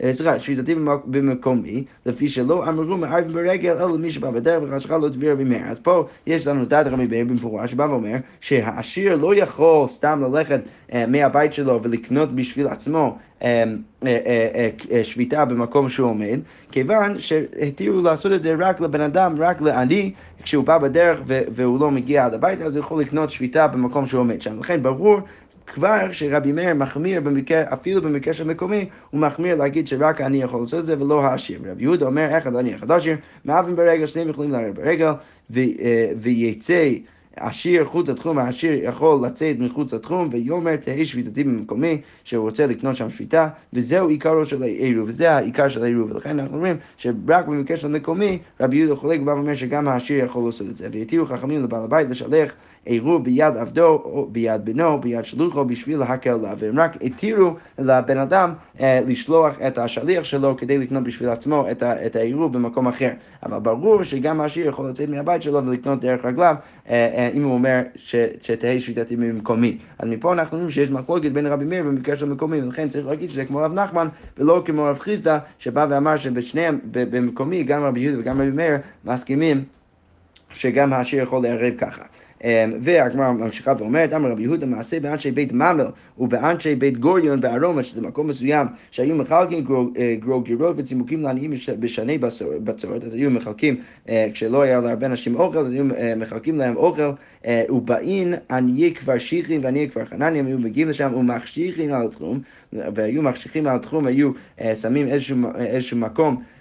אה, 0.03 0.13
סליחה, 0.13 0.39
שביתתי 0.39 0.75
במקומי, 1.05 1.83
לפי 2.05 2.29
שלא 2.29 2.69
אמרו 2.69 2.97
מערבים 2.97 3.33
ברגל, 3.33 3.71
אלא 3.71 3.97
מי 3.97 4.11
שבא 4.11 4.31
בדרך 4.31 4.63
וחשכה 4.63 4.97
לא 4.97 5.09
תביא 5.09 5.31
רבי 5.31 5.43
מאיר. 5.43 5.65
אז 5.65 5.79
פה 5.79 6.07
יש 6.27 6.47
לנו 6.47 6.65
דעת 6.65 6.87
רבי 6.87 7.07
מאיר 7.07 7.25
במפורש, 7.25 7.71
שבא 7.71 7.83
ואומר 7.83 8.15
שהעשיר 8.41 9.15
לא 9.15 9.35
יכול 9.35 9.87
סתם 9.87 10.23
ללכת 10.23 10.59
אה, 10.93 11.05
מהבית 11.07 11.53
שלו 11.53 11.83
ולקנות 11.83 12.35
בשביל 12.35 12.67
עצמו 12.67 13.17
אה, 13.43 13.63
שביתה 15.03 15.45
במקום 15.45 15.89
שהוא 15.89 16.09
עומד, 16.09 16.39
כיוון 16.71 17.19
שהתירו 17.19 18.01
לעשות 18.01 18.31
את 18.31 18.43
זה 18.43 18.55
רק 18.59 18.81
לבן 18.81 19.01
אדם, 19.01 19.35
רק 19.37 19.61
לעני, 19.61 20.11
כשהוא 20.43 20.63
בא 20.63 20.77
בדרך 20.77 21.19
והוא 21.27 21.79
לא 21.79 21.91
מגיע 21.91 22.25
עד 22.25 22.33
הבית, 22.33 22.61
אז 22.61 22.75
הוא 22.75 22.83
יכול 22.83 23.01
לקנות 23.01 23.29
שביתה 23.29 23.67
במקום 23.67 24.05
שהוא 24.05 24.21
עומד 24.21 24.41
שם. 24.41 24.59
לכן 24.59 24.83
ברור 24.83 25.19
כבר 25.73 26.11
שרבי 26.11 26.51
מאיר 26.51 26.73
מחמיר 26.73 27.21
במקרה, 27.21 27.63
אפילו 27.73 28.01
במקרה 28.01 28.33
של 28.33 28.43
מקומי, 28.43 28.85
הוא 29.09 29.21
מחמיר 29.21 29.55
להגיד 29.55 29.87
שרק 29.87 30.21
אני 30.21 30.41
יכול 30.41 30.61
לעשות 30.61 30.79
את 30.79 30.85
זה 30.85 30.95
ולא 30.99 31.23
העשיר. 31.23 31.59
רבי 31.71 31.83
יהודה 31.83 32.05
אומר, 32.05 32.37
אחד 32.37 32.55
אני 32.55 32.75
אחד 32.75 32.91
עשיר, 32.91 33.17
מאבים 33.45 33.75
ברגל, 33.75 34.05
שניהם 34.05 34.29
יכולים 34.29 34.51
לערב 34.51 34.75
ברגל, 34.75 35.11
ויצא 36.21 36.89
עשיר 37.37 37.85
חוץ 37.85 38.09
לתחום, 38.09 38.37
העשיר 38.37 38.83
יכול 38.83 39.25
לצאת 39.25 39.55
מחוץ 39.59 39.93
לתחום, 39.93 40.29
ויאמר 40.31 40.75
תהא 40.75 41.03
שביתתי 41.03 41.43
במקומי, 41.43 42.01
שהוא 42.23 42.45
רוצה 42.45 42.67
לקנות 42.67 42.95
שם 42.95 43.09
שביתה, 43.09 43.47
וזהו 43.73 44.07
עיקרו 44.07 44.45
של 44.45 44.63
העירוב, 44.63 45.09
וזה 45.09 45.31
העיקר 45.31 45.67
של 45.67 45.83
העירוב, 45.83 46.11
ולכן 46.11 46.39
אנחנו 46.39 46.55
אומרים 46.55 46.77
שרק 46.97 47.47
במקרה 47.47 47.77
של 47.77 47.87
מקומי, 47.87 48.39
רבי 48.59 48.77
יהודה 48.77 48.95
חולק 48.95 49.19
ואומר 49.25 49.55
שגם 49.55 49.87
העשיר 49.87 50.25
יכול 50.25 50.45
לעשות 50.45 50.69
את 50.69 50.77
זה, 50.77 50.87
והתירו 50.91 51.25
חכמים 51.25 51.63
לבעל 51.63 51.83
הבית 51.83 52.09
לשלח 52.09 52.53
עירוב 52.85 53.23
ביד 53.23 53.57
עבדו, 53.57 54.01
או 54.05 54.27
ביד 54.31 54.65
בנו, 54.65 55.01
ביד 55.01 55.25
שלוחו, 55.25 55.65
בשביל 55.65 55.99
להקל 55.99 56.29
עליו. 56.29 56.57
והם 56.59 56.79
רק 56.79 56.97
התירו 57.01 57.55
לבן 57.79 58.17
אדם 58.17 58.53
אה, 58.79 58.99
לשלוח 59.07 59.61
את 59.67 59.77
השליח 59.77 60.23
שלו 60.23 60.57
כדי 60.57 60.77
לקנות 60.77 61.03
בשביל 61.03 61.29
עצמו 61.29 61.65
את, 61.71 61.83
את 61.83 62.15
העירוב 62.15 62.53
במקום 62.53 62.87
אחר. 62.87 63.09
אבל 63.43 63.59
ברור 63.59 64.03
שגם 64.03 64.41
העשיר 64.41 64.67
יכול 64.67 64.89
לצאת 64.89 65.09
מהבית 65.09 65.41
שלו 65.41 65.65
ולקנות 65.65 65.99
דרך 65.99 66.25
רגליו, 66.25 66.55
אה, 66.89 66.93
אה, 66.93 67.29
אם 67.33 67.43
הוא 67.43 67.53
אומר 67.53 67.81
ש, 67.95 68.15
שתהא 68.41 68.79
שביתתי 68.79 69.15
ממקומי. 69.15 69.77
אז 69.99 70.09
מפה 70.09 70.33
אנחנו 70.33 70.57
רואים 70.57 70.71
שיש 70.71 70.91
מחלוקת 70.91 71.31
בין 71.31 71.47
רבי 71.47 71.65
מאיר 71.65 71.83
במקרה 71.83 72.15
של 72.15 72.29
מקומי, 72.29 72.61
ולכן 72.61 72.89
צריך 72.89 73.07
להגיד 73.07 73.29
שזה 73.29 73.45
כמו 73.45 73.57
רב 73.57 73.73
נחמן 73.73 74.07
ולא 74.37 74.61
כמו 74.65 74.83
רב 74.83 74.99
חיסדא, 74.99 75.37
שבא 75.59 75.87
ואמר 75.89 76.17
שבשניהם, 76.17 76.79
במקומי, 76.91 77.63
גם 77.63 77.83
רבי 77.83 77.99
יהודה 77.99 78.19
וגם 78.19 78.41
רבי 78.41 78.51
מאיר 78.51 78.75
מסכימים 79.05 79.63
שגם 80.49 80.93
העשיר 80.93 81.23
יכול 81.23 81.43
לערב 81.43 81.73
ככה. 81.77 82.03
אמ, 82.45 82.73
והגמרא 82.81 83.31
ממשיכה 83.31 83.73
ואומרת, 83.77 84.13
אמר 84.13 84.31
רבי 84.31 84.43
יהודה 84.43 84.65
מעשה 84.65 84.99
באנשי 84.99 85.31
בית 85.31 85.53
ממל 85.53 85.85
ובאנשי 86.17 86.75
בית 86.75 86.97
גוריון 86.97 87.41
בארומה, 87.41 87.83
שזה 87.83 88.01
מקום 88.01 88.27
מסוים 88.27 88.67
שהיו 88.91 89.15
מחלקים 89.15 89.65
אה, 89.97 90.15
גרוגירות 90.19 90.75
וצימוקים 90.77 91.21
לעניים 91.21 91.53
בשני 91.79 92.17
בצורת, 92.63 93.03
אז 93.03 93.13
היו 93.13 93.31
מחלקים, 93.31 93.75
אה, 94.09 94.27
כשלא 94.33 94.61
היה 94.61 94.81
להרבה 94.81 95.07
אנשים 95.07 95.35
אוכל, 95.35 95.57
אז 95.57 95.71
היו 95.71 95.85
אה, 95.97 96.13
מחלקים 96.15 96.57
להם 96.57 96.75
אוכל, 96.75 97.11
ובאין 97.69 98.33
עניי 98.51 98.93
כפר 98.93 99.17
שיחים 99.17 99.63
ועניי 99.63 99.89
כפר 99.89 100.05
חנניה, 100.05 100.39
הם 100.39 100.45
היו 100.45 100.59
מגיעים 100.59 100.89
לשם 100.89 101.13
ומחשיכים 101.15 101.93
על 101.93 102.05
התחום, 102.05 102.39
והיו 102.73 103.21
מחשיכים 103.21 103.67
על 103.67 103.75
התחום, 103.75 104.07
היו 104.07 104.31
שמים 104.81 105.07
איזשהו, 105.07 105.97
מקום 105.97 106.35
אה, 106.35 106.41
אה, 106.41 106.45
אה, 106.45 106.54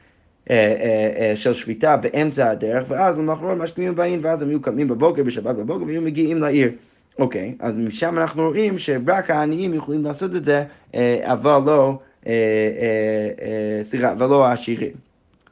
של 1.35 1.55
שביתה 1.55 1.97
באמצע 1.97 2.51
הדרך, 2.51 2.85
ואז 2.89 3.19
למחרת 3.19 3.59
משקיעים 3.59 3.95
באים, 3.95 4.21
ואז 4.23 4.43
הם 4.43 4.49
היו 4.49 4.63
קמים 4.63 4.89
בבוקר, 4.89 5.23
בשבת 5.23 5.57
בבוקר, 5.57 5.85
והיו 5.85 6.03
מגיעים 6.03 6.39
לעיר. 6.39 6.71
אוקיי, 7.19 7.55
אז 7.59 7.79
משם 7.79 8.19
אנחנו 8.19 8.43
רואים 8.43 8.79
שרק 8.79 9.31
העניים 9.31 9.75
יכולים 9.75 10.05
לעשות 10.05 10.37
את 10.37 10.45
זה, 10.45 10.65
אבל 11.23 11.61
לא, 11.67 11.99
סליחה, 13.83 14.13
אבל 14.13 14.27
לא 14.27 14.47
העשירים. 14.47 14.93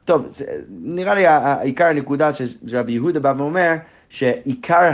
טוב, 0.05 0.27
נראה 0.69 1.15
לי 1.15 1.27
העיקר 1.27 1.85
הנקודה 1.85 2.29
שרבי 2.67 2.91
יהודה 2.91 3.19
בא 3.19 3.33
ואומר, 3.37 3.73
שעיקר 4.09 4.91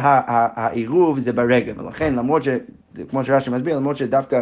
העירוב 0.56 1.20
זה 1.20 1.34
ברגע, 1.34 1.74
ולכן 1.78 2.16
למרות 2.16 2.44
ש... 2.44 2.48
כמו 3.10 3.24
שרש"י 3.24 3.50
מסביר, 3.50 3.76
למרות 3.76 3.98
שדווקא 3.98 4.36
אה, 4.36 4.42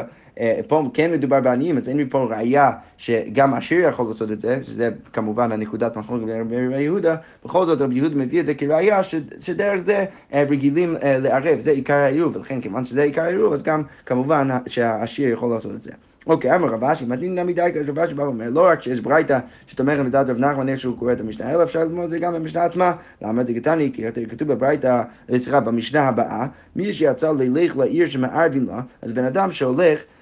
פה 0.67 0.83
כן 0.93 1.11
מדובר 1.11 1.39
בעניים, 1.39 1.77
אז 1.77 1.89
אין 1.89 1.97
לי 1.97 2.05
פה 2.09 2.27
ראייה 2.29 2.71
שגם 2.97 3.53
עשיר 3.53 3.87
יכול 3.87 4.07
לעשות 4.07 4.31
את 4.31 4.39
זה, 4.39 4.59
שזה 4.63 4.89
כמובן 5.13 5.51
הנקודת 5.51 5.95
מחלוקת 5.95 6.25
ברבי 6.25 6.81
יהודה, 6.81 7.15
בכל 7.45 7.65
זאת 7.65 7.81
רבי 7.81 7.95
יהודה 7.95 8.15
מביא 8.15 8.39
את 8.39 8.45
זה 8.45 8.53
כראייה 8.53 9.03
שדרך 9.39 9.77
זה 9.77 10.05
אה, 10.33 10.43
רגילים 10.49 10.95
אה, 11.03 11.19
לערב, 11.19 11.59
זה 11.59 11.71
עיקר 11.71 11.93
העירוב, 11.93 12.35
ולכן 12.35 12.61
כיוון 12.61 12.83
שזה 12.83 13.03
עיקר 13.03 13.23
העירוב, 13.23 13.53
אז 13.53 13.63
גם 13.63 13.83
כמובן 14.05 14.49
שהעשיר 14.67 15.33
יכול 15.33 15.49
לעשות 15.49 15.71
את 15.75 15.83
זה. 15.83 15.91
אוקיי, 16.27 16.55
אמר 16.55 16.67
רב 16.67 16.83
אשי, 16.83 17.05
מתאים 17.05 17.35
נמי 17.35 17.53
די, 17.53 17.71
רב 17.87 17.99
אשי 17.99 18.13
בא 18.13 18.23
ואומר, 18.23 18.49
לא 18.49 18.67
רק 18.67 18.83
שיש 18.83 18.99
ברייתא 18.99 19.39
שתומכת 19.67 19.99
בדעת 20.05 20.29
רב 20.29 20.39
נחמן 20.39 20.69
איך 20.69 20.79
שהוא 20.79 20.97
קורא 20.97 21.13
את 21.13 21.19
המשנה, 21.19 21.53
אלא 21.53 21.63
אפשר 21.63 21.79
ללמוד 21.79 22.03
את 22.03 22.09
זה 22.09 22.19
גם 22.19 22.33
במשנה 22.33 22.63
עצמה. 22.63 22.93
למה 23.21 23.43
דגתני, 23.43 23.91
כי 23.93 24.03
כתוב 24.29 24.47
בברייתא, 24.47 25.03
סליחה, 25.37 25.59
במשנה 25.59 26.07
הבאה, 26.07 26.47
מי 26.75 26.93
שיצא 26.93 27.31
ללך 27.31 27.77
לעיר 27.77 28.09
שמערבים 28.09 28.65
לה, 28.67 28.81
אז 29.01 29.11
בן 29.11 29.25
אדם 29.25 29.51
שהולך 29.51 29.99
אה, 29.99 30.03
אה, 30.03 30.16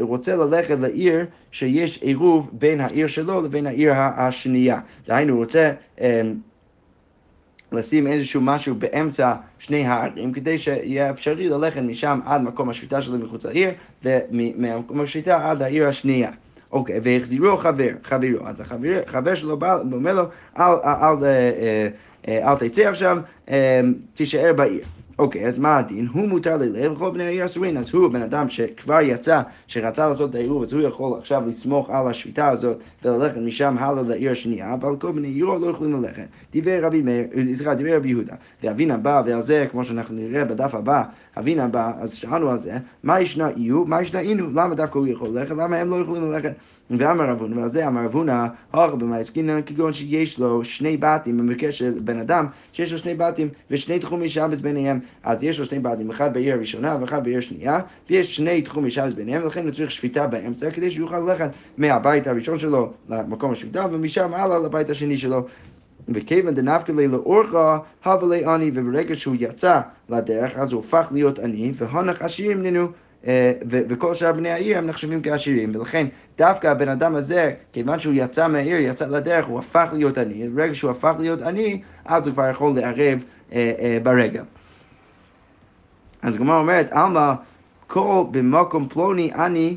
רוצה 0.00 0.36
ללכת 0.36 0.80
לעיר 0.80 1.26
שיש 1.50 1.98
עירוב 2.02 2.50
בין 2.52 2.80
העיר 2.80 3.06
שלו 3.06 3.42
לבין 3.42 3.66
העיר 3.66 3.92
השנייה. 3.94 4.80
דהיינו, 5.06 5.32
הוא 5.32 5.42
רוצה 5.42 5.72
אה, 6.00 6.22
לשים 7.72 8.06
איזשהו 8.06 8.40
משהו 8.40 8.74
באמצע 8.74 9.34
שני 9.58 9.86
הערים, 9.86 10.32
כדי 10.32 10.58
שיהיה 10.58 11.10
אפשרי 11.10 11.48
ללכת 11.48 11.80
משם 11.80 12.20
עד 12.26 12.42
מקום 12.42 12.68
השביתה 12.68 13.02
שלו 13.02 13.18
מחוץ 13.18 13.46
לעיר, 13.46 13.70
וממקום 14.02 15.00
השביתה 15.00 15.50
עד 15.50 15.62
העיר 15.62 15.88
השנייה. 15.88 16.30
אוקיי, 16.72 17.00
והחזירו 17.02 17.56
חבר, 17.56 17.90
חברו. 18.04 18.46
אז 18.46 18.60
החבר, 18.60 19.00
חבר 19.06 19.34
שלו 19.34 19.56
בא 19.56 19.78
ואומר 19.90 20.14
לו, 20.14 20.22
אל, 20.58 20.72
אל, 20.84 21.24
אל, 22.28 22.38
אל 22.44 22.68
תצא 22.68 22.82
עכשיו, 22.82 23.18
תישאר 24.14 24.52
בעיר. 24.52 24.84
אוקיי, 25.22 25.46
אז 25.46 25.58
מה 25.58 25.76
הדין? 25.76 26.08
הוא 26.12 26.28
מותר 26.28 26.56
ללב 26.56 26.92
וכל 26.92 27.10
בני 27.10 27.24
העיר 27.24 27.44
אסורים. 27.44 27.76
אז 27.76 27.94
הוא 27.94 28.08
בן 28.08 28.22
אדם 28.22 28.48
שכבר 28.48 29.00
יצא, 29.00 29.42
שרצה 29.66 30.08
לעשות 30.08 30.30
את 30.30 30.34
העירוב, 30.34 30.62
אז 30.62 30.72
הוא 30.72 30.82
יכול 30.82 31.18
עכשיו 31.18 31.42
לסמוך 31.46 31.90
על 31.90 32.08
השביתה 32.08 32.48
הזאת 32.48 32.76
וללכת 33.04 33.36
משם 33.36 33.76
הלאה 33.78 34.02
לעיר 34.02 34.32
השנייה, 34.32 34.74
אבל 34.74 34.96
כל 34.96 35.12
בני 35.12 35.28
עירו 35.28 35.58
לא 35.58 35.66
יכולים 35.66 36.02
ללכת. 36.02 36.24
דיבר 36.52 36.80
רבי 36.82 37.02
מאיר, 37.02 37.24
סליחה, 37.54 37.74
דיבר 37.74 37.96
רבי 37.96 38.08
יהודה. 38.08 38.34
ואבינה 38.62 38.96
בא, 38.96 39.22
ועל 39.26 39.42
זה, 39.42 39.66
כמו 39.70 39.84
שאנחנו 39.84 40.14
נראה 40.14 40.44
בדף 40.44 40.74
הבא, 40.74 41.02
אבינה 41.38 41.68
בא, 41.68 41.92
אז 42.00 42.14
שאלנו 42.14 42.50
על 42.50 42.58
זה, 42.58 42.76
מה 43.02 43.20
ישנה 43.20 43.48
איו, 43.48 43.84
מה 43.84 44.02
ישנה 44.02 44.20
אינו, 44.20 44.46
למה 44.54 44.74
דווקא 44.74 44.98
הוא 44.98 45.06
יכול 45.06 45.28
ללכת, 45.28 45.50
למה 45.50 45.76
הם 45.76 45.90
לא 45.90 45.96
יכולים 45.96 46.32
ללכת? 46.32 46.52
ואמר 46.98 47.24
רב 47.24 47.40
הונא, 47.40 47.60
ועל 47.60 47.68
זה 47.68 47.86
אמר 47.86 48.04
רב 48.04 48.14
הונא, 48.14 48.46
הורך 48.70 48.94
במעסקינן 48.94 49.62
כגון 49.66 49.92
שיש 49.92 50.38
לו 50.38 50.64
שני 50.64 50.96
בתים, 51.00 51.38
במקרה 51.38 51.72
של 51.72 51.94
בן 52.04 52.18
אדם, 52.18 52.46
שיש 52.72 52.92
לו 52.92 52.98
שני 52.98 53.14
בתים 53.14 53.48
ושני 53.70 53.98
תחומי 53.98 54.28
שבס 54.28 54.58
ביניהם, 54.58 55.00
אז 55.22 55.42
יש 55.42 55.58
לו 55.58 55.64
שני 55.64 55.78
בתים, 55.78 56.10
אחד 56.10 56.34
בעיר 56.34 56.54
הראשונה 56.54 56.96
ואחד 57.00 57.24
בעיר 57.24 57.40
שנייה, 57.40 57.80
ויש 58.10 58.36
שני 58.36 58.62
תחומי 58.62 58.90
שבס 58.90 59.12
ביניהם, 59.12 59.42
ולכן 59.42 59.64
הוא 59.64 59.70
צריך 59.70 59.90
שפיטה 59.90 60.26
באמצע, 60.26 60.70
כדי 60.70 60.90
שהוא 60.90 61.04
יוכל 61.04 61.18
ללכת 61.18 61.48
מהבית 61.78 62.26
הראשון 62.26 62.58
שלו 62.58 62.92
למקום 63.08 63.52
השפיטה, 63.52 63.86
ומשם 63.92 64.34
הלאה 64.34 64.58
לבית 64.58 64.90
השני 64.90 65.18
שלו. 65.18 65.46
וכיוון 66.08 66.54
דנפקא 66.54 66.92
לי 66.92 67.08
לאורחה, 67.08 67.78
הווה 68.04 68.28
לי 68.28 68.44
עני, 68.44 68.70
וברגע 68.74 69.14
שהוא 69.14 69.36
יצא 69.38 69.80
לדרך, 70.08 70.56
אז 70.56 70.72
הוא 70.72 70.80
הפך 70.80 71.08
להיות 71.12 71.38
עני, 71.38 71.72
והנח 71.74 72.22
עשירים 72.22 72.62
לנו. 72.62 72.88
אה, 73.26 73.52
וכל 73.68 74.14
שאר 74.14 74.32
בני 74.32 74.50
העיר 74.50 74.78
הם 74.78 74.86
נחשבים 74.86 75.22
כעשירים, 75.22 75.72
ולכן 75.74 76.06
דווקא 76.38 76.66
הבן 76.66 76.88
אדם 76.88 77.14
הזה, 77.14 77.52
כיוון 77.72 77.98
שהוא 77.98 78.14
יצא 78.16 78.48
מהעיר, 78.48 78.76
יצא 78.76 79.06
לדרך, 79.06 79.46
הוא 79.46 79.58
הפך 79.58 79.88
להיות 79.92 80.18
עני, 80.18 80.48
ברגע 80.48 80.74
שהוא 80.74 80.90
הפך 80.90 81.14
להיות 81.18 81.42
עני, 81.42 81.82
אז 82.04 82.26
הוא 82.26 82.32
כבר 82.32 82.50
יכול 82.50 82.74
לערב 82.76 83.24
אה, 83.52 83.72
אה, 83.78 83.98
ברגל. 84.02 84.44
אז 86.22 86.34
הגמרא 86.34 86.58
אומרת, 86.58 86.88
עלמא, 86.92 87.32
כל 87.86 88.24
במקום 88.30 88.88
פלוני 88.88 89.30
עני 89.34 89.76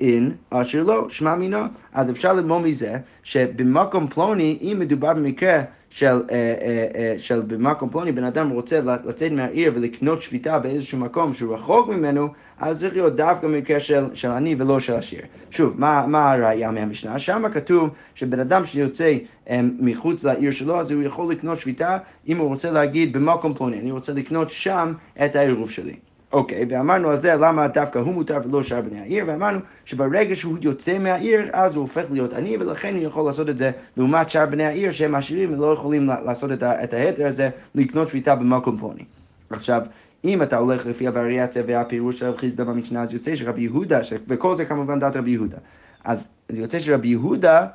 אין 0.00 0.32
אשר 0.50 0.82
לא, 0.82 1.06
שמע 1.08 1.34
מינו. 1.34 1.58
אז 1.92 2.10
אפשר 2.10 2.32
ללמוד 2.32 2.62
מזה 2.62 2.96
שבמקום 3.22 4.06
פלוני, 4.08 4.58
אם 4.62 4.76
מדובר 4.78 5.14
במקרה 5.14 5.62
של, 5.90 6.06
אה, 6.06 6.36
אה, 6.36 6.86
אה, 6.94 7.14
של 7.18 7.40
במקום 7.40 7.90
פלוני, 7.90 8.12
בן 8.12 8.24
אדם 8.24 8.50
רוצה 8.50 8.80
לצאת 8.80 9.32
מהעיר 9.32 9.72
ולקנות 9.74 10.22
שביתה 10.22 10.58
באיזשהו 10.58 10.98
מקום 10.98 11.34
שהוא 11.34 11.54
רחוק 11.54 11.88
ממנו, 11.88 12.28
אז 12.58 12.80
צריך 12.80 12.94
להיות 12.94 13.16
דווקא 13.16 13.46
במקרה 13.46 13.80
של, 13.80 14.04
של 14.14 14.30
עני 14.30 14.54
ולא 14.58 14.80
של 14.80 14.92
עשיר. 14.92 15.20
שוב, 15.50 15.74
מה, 15.80 16.06
מה 16.06 16.32
הראייה 16.32 16.70
מהמשנה? 16.70 17.18
שם 17.18 17.42
כתוב 17.52 17.90
שבן 18.14 18.40
אדם 18.40 18.66
שיוצא 18.66 19.14
מחוץ 19.60 20.24
לעיר 20.24 20.50
שלו, 20.50 20.80
אז 20.80 20.90
הוא 20.90 21.02
יכול 21.02 21.32
לקנות 21.32 21.58
שביתה 21.58 21.98
אם 22.28 22.38
הוא 22.38 22.48
רוצה 22.48 22.70
להגיד 22.70 23.12
במקום 23.12 23.54
פלוני, 23.54 23.80
אני 23.80 23.90
רוצה 23.90 24.12
לקנות 24.12 24.50
שם 24.50 24.92
את 25.24 25.36
העירוב 25.36 25.70
שלי. 25.70 25.96
אוקיי, 26.34 26.64
ואמרנו 26.68 27.10
על 27.10 27.20
זה 27.20 27.34
למה 27.34 27.68
דווקא 27.68 27.98
הוא 27.98 28.14
מותר 28.14 28.38
ולא 28.44 28.62
שאר 28.62 28.80
בני 28.80 29.00
העיר, 29.00 29.24
ואמרנו 29.26 29.58
שברגע 29.84 30.36
שהוא 30.36 30.56
יוצא 30.60 30.98
מהעיר, 30.98 31.50
אז 31.52 31.76
הוא 31.76 31.82
הופך 31.82 32.04
להיות 32.10 32.32
עני, 32.32 32.56
ולכן 32.56 32.94
הוא 32.94 33.02
יכול 33.02 33.26
לעשות 33.26 33.48
את 33.48 33.58
זה 33.58 33.70
לעומת 33.96 34.30
שאר 34.30 34.46
בני 34.46 34.64
העיר 34.64 34.90
שהם 34.90 35.14
עשירים 35.14 35.52
ולא 35.52 35.72
יכולים 35.72 36.10
לעשות 36.24 36.50
את 36.52 36.92
ההתר 36.94 37.26
הזה, 37.26 37.50
לקנות 37.74 38.08
שביתה 38.08 38.34
במקום 38.34 38.76
פלוני. 38.76 39.04
עכשיו, 39.50 39.82
אם 40.24 40.42
אתה 40.42 40.56
הולך 40.56 40.86
לפי 40.86 41.06
הווריאציה 41.06 41.62
והפירוש 41.66 42.18
של 42.18 42.26
רב 42.26 42.36
חיסדא 42.36 42.64
במשנה, 42.64 43.02
אז 43.02 43.12
יוצא 43.12 43.34
שרבי 43.36 43.62
יהודה, 43.62 44.04
ש... 44.04 44.12
וכל 44.28 44.56
זה 44.56 44.64
כמובן 44.64 45.00
דעת 45.00 45.16
רבי 45.16 45.30
יהודה, 45.30 45.58
אז 46.04 46.24
זה 46.48 46.60
יוצא 46.60 46.78
שרבי 46.78 47.08
יהודה, 47.08 47.66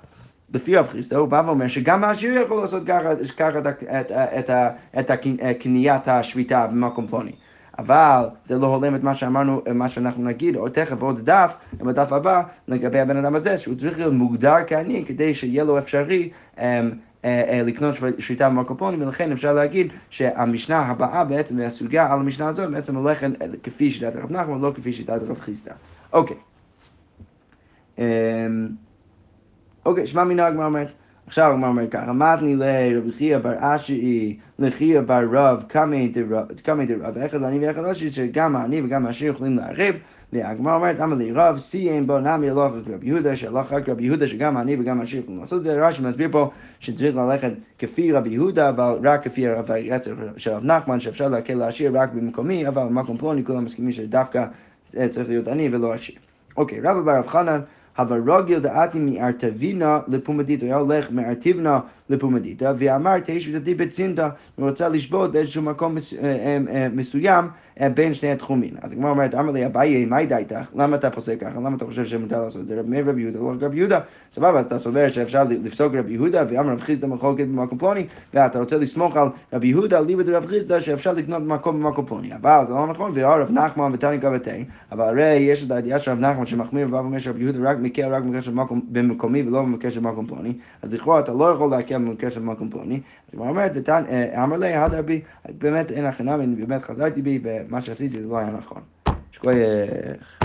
לפי 0.54 0.76
רב 0.76 0.88
חיסדא, 0.88 1.18
הוא 1.18 1.28
בא 1.28 1.44
ואומר 1.46 1.68
שגם 1.68 2.04
העשיר 2.04 2.34
יכול 2.34 2.62
לעשות 2.62 2.84
ככה, 2.88 3.10
ככה 3.38 3.60
את, 3.60 3.84
את, 4.40 4.50
את, 5.00 5.12
את 5.12 5.12
קניית 5.60 6.08
השביתה 6.08 6.68
במקום 6.68 7.08
פלוני. 7.08 7.32
אבל 7.80 8.26
זה 8.46 8.58
לא 8.58 8.68
הולם 8.68 8.96
את 8.96 9.04
מה 9.04 9.16
שאמרנו, 9.16 9.62
מה 9.74 9.90
שאנחנו 9.90 10.24
נגיד, 10.24 10.56
או 10.56 10.70
תכף 10.70 11.02
עוד 11.02 11.20
דף, 11.20 11.56
בדף 11.74 12.14
הבא, 12.14 12.44
לגבי 12.68 13.00
הבן 13.00 13.18
אדם 13.18 13.36
הזה, 13.36 13.58
שהוא 13.58 13.76
צריך 13.76 14.00
להיות 14.00 14.14
מוגדר 14.14 14.56
כעני 14.68 15.06
כדי 15.06 15.34
שיהיה 15.34 15.64
לו 15.64 15.78
אפשרי 15.78 16.30
um, 16.56 16.60
uh, 16.60 16.62
uh, 17.24 17.28
לקנות 17.66 17.96
שליטה 18.18 18.50
במקופונים, 18.50 19.02
ולכן 19.02 19.32
אפשר 19.32 19.54
להגיד 19.54 19.88
שהמשנה 20.10 20.80
הבאה 20.80 21.24
בעצם, 21.24 21.60
והסוגיה 21.60 22.14
על 22.14 22.20
המשנה 22.20 22.48
הזאת, 22.48 22.72
בעצם 22.72 22.96
הולכת 22.96 23.30
כפי 23.64 23.92
שיטת 23.92 24.16
הרב 24.16 24.32
נחמן, 24.32 24.62
לא 24.62 24.72
כפי 24.76 24.94
שיטת 24.94 25.10
הרב 25.10 25.40
חיסדא. 25.40 25.74
אוקיי. 26.14 26.38
אמ, 27.98 28.04
אוקיי, 29.86 30.08
שמע 30.08 30.24
מנהג 30.24 30.54
מה 30.54 30.66
אומרת? 30.66 30.92
עכשיו 31.30 31.52
הוא 31.52 31.68
אומר 31.68 31.88
ככה, 31.88 32.14
מתני 32.14 32.56
לרבי 32.56 33.12
חייא 33.12 33.38
בר 33.38 33.54
אשי, 33.60 34.38
לחייא 34.60 35.02
בר 35.02 35.22
רב, 35.32 35.64
קמי 35.68 36.08
דרב, 36.08 37.12
ואחד 37.16 37.42
לעני 37.42 37.68
ואחד 37.68 37.86
אשי, 37.86 38.10
שגם 38.10 38.56
העני 38.56 38.82
וגם 38.82 39.06
העשיר 39.06 39.32
יכולים 39.32 39.56
לערב, 39.56 39.96
והגמרא 40.34 40.76
אומרת, 40.76 41.00
למה 41.00 41.16
לי 41.16 41.32
רב, 41.32 41.58
סיים 41.58 42.08
בו 42.08 42.20
נמי 42.20 42.50
הלוך 42.50 42.74
רק 42.74 42.84
רבי 42.94 43.08
יהודה, 43.08 43.36
שהלך 43.36 43.72
רק 43.72 43.90
רבי 43.90 44.04
יהודה, 44.04 44.28
שגם 44.28 44.58
העני 44.58 44.76
וגם 44.80 45.00
העשיר 45.00 45.20
יכולים 45.20 45.40
לעשות 45.40 45.60
את 45.60 45.64
זה, 45.64 45.88
רש"י 45.88 46.02
מסביר 46.02 46.30
פה 46.32 46.50
שצריך 46.80 47.16
ללכת 47.16 47.52
כפי 47.80 48.12
רבי 48.12 48.30
יהודה, 48.30 48.70
אבל 48.70 49.00
רק 49.04 49.24
כפי 49.24 49.48
הווריאציה 49.48 50.14
של 50.38 50.52
רב 50.52 50.66
נחמן, 50.66 51.00
שאפשר 51.00 51.30
להקל 51.30 51.54
לעשיר 51.54 52.00
רק 52.00 52.14
במקומי, 52.14 52.68
אבל 52.68 52.84
במקום 52.84 53.18
פלוני 53.18 53.46
כולם 53.46 53.66
מסכימים 53.66 53.92
שדווקא 53.92 54.46
צריך 55.10 55.30
להיות 55.30 55.48
עני 55.48 55.70
ולא 55.72 55.94
עשיר. 55.94 56.16
אוקיי, 56.58 56.80
רבא 56.80 57.02
בר 57.02 57.18
רב 57.18 57.28
חנן 57.28 57.60
אבל 58.00 58.30
רוגיל 58.30 58.60
דעתי 58.60 59.00
מארתבינה 59.00 60.00
לפומדיתא, 60.08 60.66
הוא 60.66 60.72
היה 60.74 60.78
הולך 60.78 61.12
מארתיבנה 61.12 61.80
לפומדיתא, 62.10 62.74
ואמר 62.78 63.16
תשע 63.24 63.60
דתי 63.60 63.76
בצינתא, 63.76 64.30
הוא 64.56 64.70
רוצה 64.70 64.90
לשבות 64.90 65.32
באיזשהו 65.32 65.62
מקום 65.62 65.98
אה, 65.98 66.02
אה, 66.24 66.58
אה, 66.74 66.88
מסוים 66.94 67.46
בין 67.94 68.14
שני 68.14 68.32
התחומים. 68.32 68.74
אז 68.82 68.92
הגמרא 68.92 69.10
אומרת, 69.10 69.36
אמר 69.36 69.52
לי 69.52 69.66
אביי, 69.66 70.06
מה 70.06 70.22
ידע 70.22 70.38
איתך? 70.38 70.72
למה 70.76 70.96
אתה 70.96 71.10
פוסק 71.10 71.40
ככה? 71.42 71.60
למה 71.60 71.76
אתה 71.76 71.86
חושב 71.86 72.06
שמותר 72.06 72.42
לעשות 72.42 72.62
את 72.62 72.68
זה? 72.68 72.80
רב 72.80 72.90
מאיר 72.90 73.10
רבי 73.10 73.22
יהודה, 73.22 73.40
לא 73.40 73.54
רבי 73.62 73.78
יהודה. 73.78 74.00
סבבה, 74.32 74.60
אז 74.60 74.66
אתה 74.66 74.80
סובר 74.80 75.08
שאפשר 75.08 75.44
לפסוק 75.50 75.94
רבי 75.96 76.14
יהודה, 76.14 76.44
ואמר 76.50 76.72
רב 76.72 76.82
חיסדא 76.82 77.08
מחלוקת 77.08 77.48
במקום 77.48 77.78
פלוני, 77.78 78.06
ואתה 78.34 78.60
רוצה 78.60 78.78
לסמוך 78.78 79.18
על 79.18 79.28
רבי 79.54 79.68
יהודה, 79.68 80.00
ליבא 80.00 80.24
דרב 80.24 80.46
חיסדא, 80.46 80.80
שאפשר 80.80 81.14
לקנות 81.14 81.44
מקום 81.44 81.84
במקום 81.84 82.06
פלוני. 82.06 82.36
אבל 82.36 82.64
זה 82.68 82.74
לא 82.74 82.88
נכון, 82.88 83.12
והרב 83.16 83.52
נחמן 83.52 83.92
ותני 83.94 84.18
גבתי, 84.18 84.66
אבל 84.92 85.08
הרי 85.08 85.36
יש 85.36 85.64
את 85.64 85.72
הידיעה 85.72 86.00
של 86.00 86.12
רב 86.12 86.20
נחמן 86.20 86.46
שמחמיר 86.46 86.88
ובא 86.88 86.98
ואומר 86.98 87.20
שרבי 87.20 87.44
יהודה 87.44 87.72
רק 87.72 87.78
מקל 87.82 88.14
רק 88.14 88.24
במקומי 88.92 89.42
ולא 89.42 89.62
במקרה 89.62 89.92
של 89.92 90.00
מקום 90.00 90.28
פלוני, 90.28 90.54
אז 90.82 90.94
לכאורה 90.94 91.20
אתה 91.20 91.32
לא 91.32 91.46
יכול 91.52 91.72
להקל 91.72 91.99
במקרה 92.06 92.32
של 92.32 92.42
מקום 92.42 92.70
פלוני. 92.70 93.00
אז 93.34 93.40
הוא 93.40 93.48
אומרת, 93.48 93.90
אמר 94.44 94.58
לי, 94.58 94.74
הדר 94.74 95.02
בי, 95.02 95.22
באמת 95.58 95.92
אין 95.92 96.06
הכי 96.06 96.24
נמי, 96.24 96.66
באמת 96.66 96.82
חזרתי 96.82 97.22
בי, 97.22 97.40
ומה 97.44 97.82
שעשיתי 97.82 98.22
זה 98.22 98.28
לא 98.28 98.38
היה 98.38 98.50
נכון. 98.50 98.82
שכוייך. 99.32 100.38